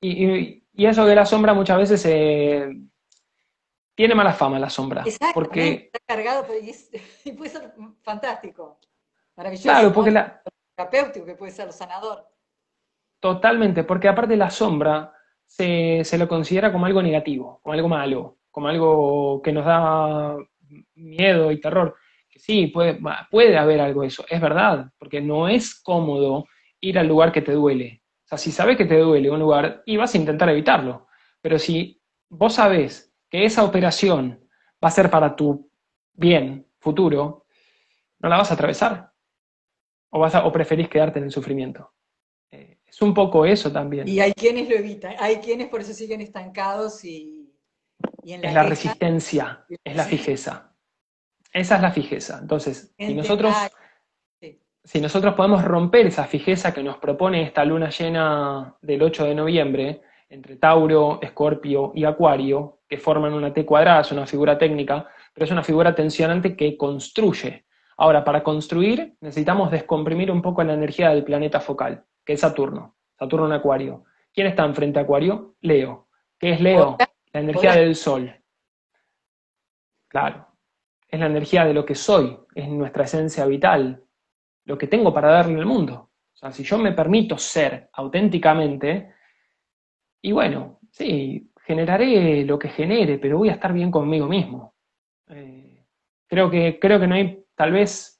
[0.00, 2.68] Y, eso de la sombra muchas veces eh,
[3.96, 5.02] tiene mala fama, la sombra.
[5.04, 6.46] Exacto, porque está cargado
[7.24, 7.72] y, puede ser
[8.02, 8.78] fantástico,
[9.34, 9.68] maravilloso.
[9.68, 10.42] Claro, porque la...
[10.76, 12.28] terapéutico que puede ser sanador.
[13.18, 15.12] Totalmente, porque aparte la sombra
[15.46, 20.36] se, lo considera como algo negativo, como algo malo, como algo que nos da
[20.94, 21.96] miedo y terror.
[22.28, 26.46] Que sí, puede, puede haber algo de eso, es verdad, porque no es cómodo
[26.80, 28.02] ir al lugar que te duele.
[28.26, 31.06] O sea, si sabes que te duele un lugar, y vas a intentar evitarlo.
[31.40, 34.48] Pero si vos sabés que esa operación
[34.82, 35.70] va a ser para tu
[36.12, 37.46] bien futuro,
[38.18, 39.12] no la vas a atravesar.
[40.10, 41.92] O, vas o preferís quedarte en el sufrimiento.
[42.50, 44.08] Eh, es un poco eso también.
[44.08, 47.52] Y hay quienes lo evitan, hay quienes por eso siguen estancados y,
[48.24, 50.72] en la Es la resistencia, es la fijeza.
[51.52, 52.38] Esa es la fijeza.
[52.40, 53.54] Entonces, si nosotros,
[54.84, 59.34] si nosotros podemos romper esa fijeza que nos propone esta luna llena del 8 de
[59.34, 65.08] noviembre, entre Tauro, Escorpio y Acuario, que forman una T cuadrada, es una figura técnica,
[65.32, 67.66] pero es una figura tensionante que construye.
[67.98, 72.96] Ahora, para construir necesitamos descomprimir un poco la energía del planeta focal que es Saturno,
[73.16, 74.04] Saturno en Acuario.
[74.34, 75.54] ¿Quién está enfrente a Acuario?
[75.60, 76.08] Leo.
[76.38, 76.96] ¿Qué es Leo?
[77.32, 78.34] La energía del Sol.
[80.08, 80.48] Claro.
[81.08, 84.02] Es la energía de lo que soy, es nuestra esencia vital,
[84.64, 86.10] lo que tengo para darle al mundo.
[86.34, 89.14] O sea, si yo me permito ser auténticamente,
[90.20, 94.74] y bueno, sí, generaré lo que genere, pero voy a estar bien conmigo mismo.
[95.28, 95.84] Eh,
[96.26, 98.16] creo, que, creo que no hay, tal vez,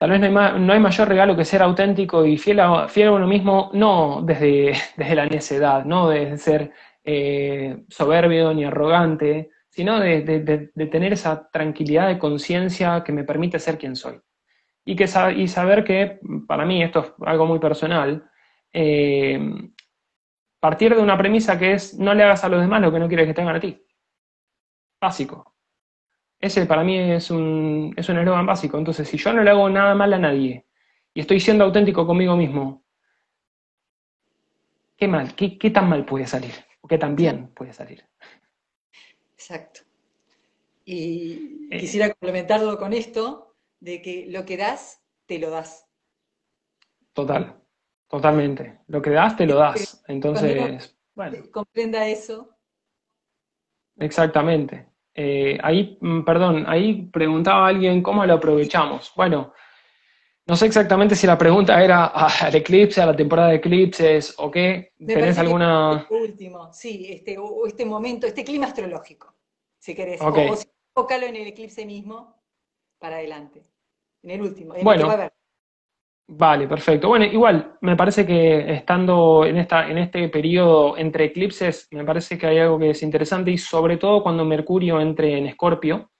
[0.00, 3.26] Tal vez no hay, mayor regalo que ser auténtico y fiel a, fiel a uno
[3.26, 6.72] mismo, no desde, desde la necedad, no desde ser
[7.04, 13.76] eh, soberbio ni arrogante, sino de, tener esa tranquilidad de conciencia que me permite ser
[13.76, 14.18] quien soy.
[14.86, 15.04] Y, que,
[15.36, 16.18] y saber que,
[16.48, 18.24] para mí, esto es algo muy personal,
[18.72, 19.38] eh,
[20.60, 23.08] partir de una premisa que es no le hagas a los demás lo que no
[23.08, 23.82] quieres que te hagan a ti.
[25.00, 25.54] Básico.
[26.38, 28.78] Ese para mí es un es eslogan básico.
[28.78, 30.66] Entonces, si yo no le hago nada mal a nadie
[31.12, 32.84] y estoy siendo auténtico conmigo mismo,
[34.96, 35.34] ¿qué mal?
[35.34, 36.52] ¿Qué, tan mal puede salir?
[36.82, 38.06] ¿O qué tan bien puede salir?
[39.34, 39.80] Exacto.
[40.84, 41.78] Y eh.
[41.78, 45.86] quisiera complementarlo con esto, de que lo que das, te lo das.
[47.12, 47.59] Total,
[48.10, 48.80] totalmente.
[48.88, 50.02] Lo que das, te lo das.
[50.08, 51.38] Entonces, bueno.
[51.50, 52.50] Comprenda eso.
[53.98, 54.88] Exactamente.
[55.14, 59.12] Eh, ahí, mm, perdón, ahí preguntaba alguien cómo lo aprovechamos.
[59.14, 59.52] Bueno,
[60.46, 64.50] no sé exactamente si la pregunta era al eclipse, a la temporada de eclipses o
[64.50, 64.92] qué.
[64.98, 66.06] ¿Tenés alguna...?
[66.10, 67.36] Último, sí, este,
[67.66, 69.34] este momento, este clima astrológico,
[69.78, 70.20] si querés.
[70.20, 70.66] O, si
[71.24, 72.42] en el eclipse mismo,
[72.98, 73.62] para adelante.
[74.22, 75.08] En el último, en bueno,
[76.32, 77.08] Vale, perfecto.
[77.08, 82.38] Bueno, igual, me parece que estando en, esta, en este periodo entre eclipses, me parece
[82.38, 86.12] que hay algo que es interesante y sobre todo cuando Mercurio entre en Escorpio,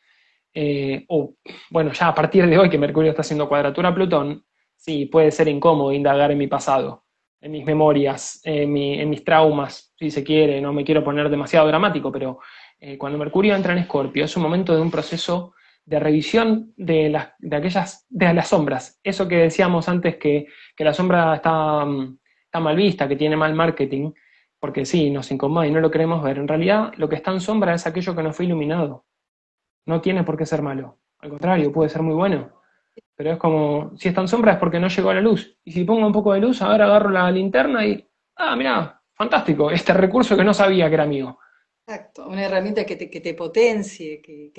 [0.52, 1.36] eh, o
[1.70, 4.44] bueno, ya a partir de hoy que Mercurio está haciendo cuadratura a Plutón,
[4.74, 7.04] sí, puede ser incómodo indagar en mi pasado,
[7.40, 12.10] en mis memorias, en, mis traumas, si se quiere, no me quiero poner demasiado dramático,
[12.10, 12.40] pero
[12.80, 15.54] eh, cuando Mercurio entra en Escorpio es un momento de un proceso
[15.90, 19.00] de revisión de, las, de aquellas, de las sombras.
[19.02, 20.46] Eso que decíamos antes que,
[20.78, 21.84] la sombra está,
[22.44, 24.12] está, mal vista, que tiene mal marketing,
[24.60, 26.38] porque sí, nos incomoda y no lo queremos ver.
[26.38, 29.04] En realidad, lo que está en sombra es aquello que nos fue iluminado.
[29.84, 31.00] No tiene por qué ser malo.
[31.18, 32.52] Al contrario, puede ser muy bueno.
[33.16, 35.58] Pero es como, si está en sombra es porque no llegó a la luz.
[35.64, 39.72] Y si pongo un poco de luz, ahora agarro la linterna y, ah, mira, fantástico,
[39.72, 41.36] este recurso que no sabía que era mío.
[41.90, 44.52] Exacto, una herramienta que te, potencie, que,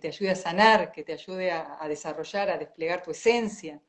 [0.00, 3.80] te, ayude a sanar, que te ayude a, desarrollar, a desplegar tu esencia.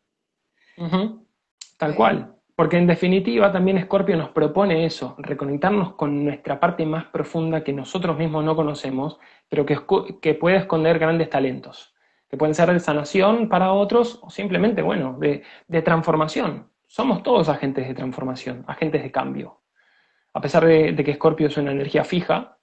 [1.78, 2.36] Tal cual.
[2.56, 7.74] Porque en definitiva también Scorpio nos propone eso, reconectarnos con nuestra parte más profunda que
[7.74, 9.78] nosotros mismos no conocemos, pero que,
[10.20, 11.94] que puede esconder grandes talentos,
[12.28, 15.44] que pueden ser de sanación para otros o simplemente, bueno, de,
[15.84, 16.72] transformación.
[16.88, 19.62] Somos todos agentes de transformación, agentes de cambio.
[20.34, 22.59] A pesar de, que Scorpio es una energía fija,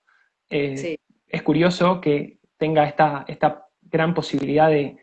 [0.51, 4.97] eh, es curioso que tenga esta, esta gran posibilidad de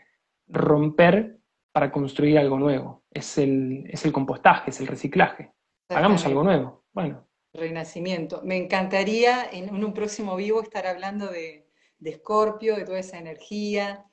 [0.47, 1.39] romper
[1.71, 3.03] para construir algo nuevo.
[3.11, 5.51] Es el, es el compostaje, es el reciclaje.
[5.89, 6.85] Hagamos algo nuevo.
[6.91, 7.27] Bueno.
[7.53, 8.41] Renacimiento.
[8.43, 11.67] Me encantaría en un próximo vivo estar hablando de,
[11.99, 14.05] de Escorpio, de toda esa energía,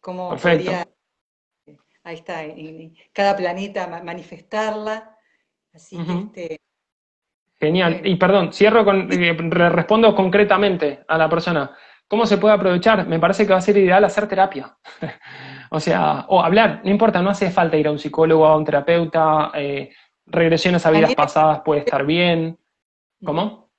[0.00, 0.86] cómo podría,
[2.02, 5.16] ahí está, en cada planeta manifestarla.
[5.72, 6.60] Así que este,
[7.62, 8.00] Genial.
[8.02, 9.36] Y perdón, cierro con, eh,
[9.70, 11.70] respondo concretamente a la persona.
[12.08, 13.06] ¿Cómo se puede aprovechar?
[13.06, 14.76] Me parece que va a ser ideal hacer terapia.
[15.74, 18.64] O sea, o hablar, no importa, no hace falta ir a un psicólogo, a un
[18.66, 19.90] terapeuta, eh,
[20.26, 22.58] regresiones a vidas pasadas puede estar bien.
[23.24, 23.70] ¿Cómo?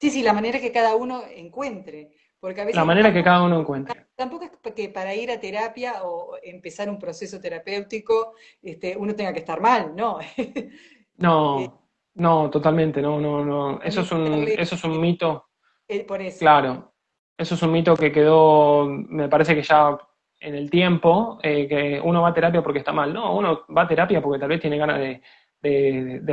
[0.00, 2.12] Sí, sí, la manera que cada uno encuentre.
[2.40, 4.06] Porque a veces la manera que cada uno encuentre.
[4.14, 8.32] Tampoco es que para ir a terapia o empezar un proceso terapéutico
[8.62, 10.18] este, uno tenga que estar mal, ¿no?
[11.18, 11.70] no, eh,
[12.14, 13.80] no, totalmente, no, no, no.
[13.82, 15.48] Eso es un, eso es un mito.
[15.88, 16.38] Eh, por eso.
[16.38, 16.94] Claro,
[17.36, 19.98] eso es un mito que quedó, me parece que ya
[20.40, 23.12] en el tiempo eh, que uno va a terapia porque está mal.
[23.12, 25.22] No, uno va a terapia porque tal vez tiene ganas de,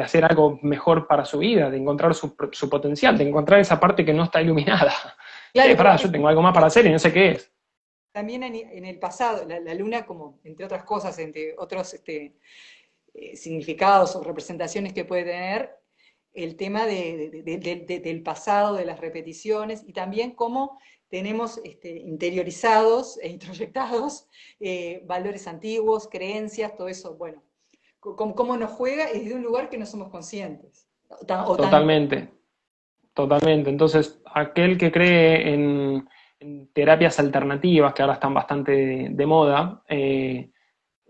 [0.01, 4.13] hacer algo mejor para su vida, de encontrar su, potencial, de encontrar esa parte que
[4.13, 4.93] no está iluminada.
[5.53, 7.51] Claro, yo tengo algo más para hacer y no sé qué es.
[8.13, 12.37] También en, el pasado, la, luna, como entre otras cosas, entre otros este,
[13.13, 15.81] eh, significados o representaciones que puede tener,
[16.33, 24.27] el tema del pasado, de las repeticiones, y también cómo tenemos este, interiorizados e introyectados
[24.59, 27.43] eh, valores antiguos, creencias, todo eso, bueno,
[27.99, 30.87] cómo, nos juega y desde un lugar que no somos conscientes.
[31.27, 32.29] totalmente,
[33.13, 33.69] totalmente.
[33.69, 36.07] Entonces, aquel que cree en,
[36.73, 40.49] terapias alternativas, que ahora están bastante de, moda, eh,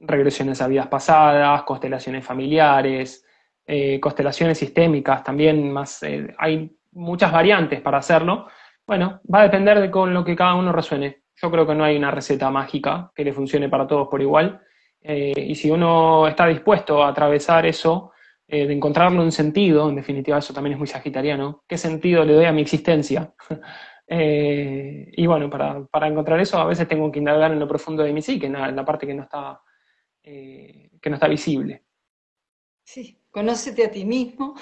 [0.02, 3.26] regresiones a vidas pasadas, constelaciones familiares,
[3.66, 6.04] eh, constelaciones sistémicas, también más,
[6.38, 8.47] hay muchas variantes para hacerlo,
[8.86, 11.22] bueno, va a depender de con lo que cada uno resuene.
[11.41, 14.62] Yo creo que no hay una receta mágica que le funcione para todos por igual.
[15.02, 18.12] Eh, y si uno está dispuesto a atravesar eso,
[18.47, 22.34] eh, de encontrarle un sentido, en definitiva eso también es muy sagitariano, ¿qué sentido le
[22.34, 23.34] doy a mi existencia?
[24.14, 28.12] Eh, y bueno, para, encontrar eso a veces tengo que indagar en lo profundo de
[28.12, 29.62] mi psique, en la, parte que no está,
[30.24, 31.84] que no está visible.
[32.84, 34.55] Sí, conócete a ti mismo.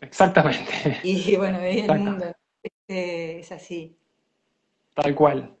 [0.00, 0.98] Exactamente.
[1.02, 2.26] Y bueno, el mundo
[2.62, 3.96] este, es así.
[4.94, 5.56] Tal cual.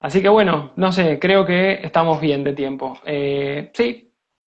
[0.00, 2.98] Así que bueno, no sé, creo que estamos bien de tiempo.
[3.04, 4.12] Eh, sí,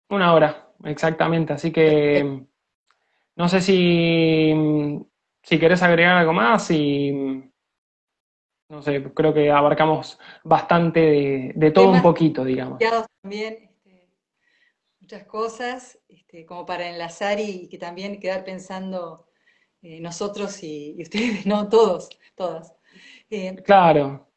[0.10, 1.54] una hora, exactamente.
[1.54, 2.44] Así que
[3.36, 4.54] no sé si,
[5.44, 7.47] si querés agregar algo más y
[8.70, 12.80] no sé, creo que abarcamos bastante de, todo un poquito, digamos.
[13.22, 14.10] También este,
[15.00, 19.30] muchas cosas, este, como para enlazar y que también quedar pensando
[19.82, 22.76] eh, nosotros y, ustedes, no todos, todas.
[23.30, 24.28] Eh, claro.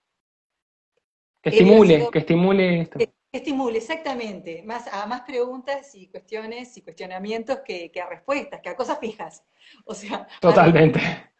[1.42, 2.98] Que estimule, que estimule esto.
[2.98, 4.62] Que estimule, exactamente.
[4.62, 9.44] Más, a más preguntas y cuestiones y cuestionamientos que, a respuestas, que a cosas fijas.
[9.84, 10.26] O sea.
[10.40, 11.00] Totalmente.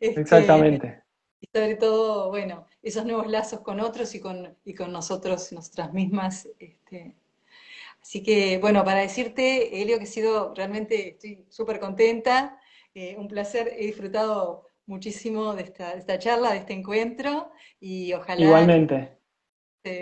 [0.00, 1.04] Este, Exactamente.
[1.40, 5.92] Y sobre todo, bueno, esos nuevos lazos con otros y con, y con nosotros, nosotras
[5.92, 6.48] mismas.
[6.58, 7.16] Este.
[8.00, 12.58] Así que, bueno, para decirte, Elio, que he sido realmente, estoy súper contenta.
[12.94, 19.18] Eh, un placer, he disfrutado muchísimo de esta, charla, de este encuentro y ojalá Igualmente.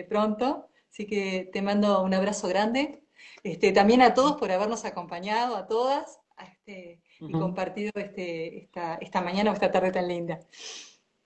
[0.08, 0.68] pronto.
[0.90, 3.02] Así que te mando un abrazo grande.
[3.42, 9.20] Este, también a todos por habernos acompañado, a todas, este, y compartido este, esta, esta
[9.20, 10.40] mañana o esta tarde tan linda.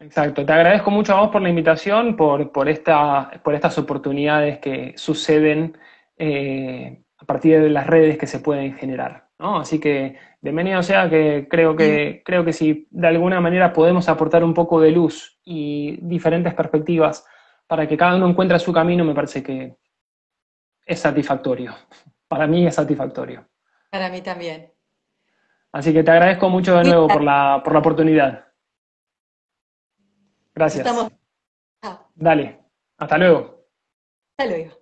[0.01, 4.59] Exacto, te agradezco mucho a vos por la invitación, por, por, esta, por estas oportunidades
[4.59, 5.77] que suceden
[6.17, 9.29] eh, a partir de las redes que se pueden generar.
[9.39, 9.59] ¿no?
[9.59, 14.43] Así que bienvenido sea que creo que, creo que si de alguna manera podemos aportar
[14.43, 17.27] un poco de luz y diferentes perspectivas
[17.67, 19.77] para que cada uno encuentre su camino, me parece que
[20.87, 21.75] es satisfactorio.
[22.27, 23.47] Para mí es satisfactorio.
[23.91, 24.73] Para mí también.
[25.73, 28.50] Así que te agradezco mucho de nuevo por la, por la oportunidad.
[30.55, 30.87] Gracias.
[30.87, 31.13] Estamos...
[32.15, 32.61] Dale,
[32.99, 33.67] hasta luego.
[34.37, 34.80] Hasta luego.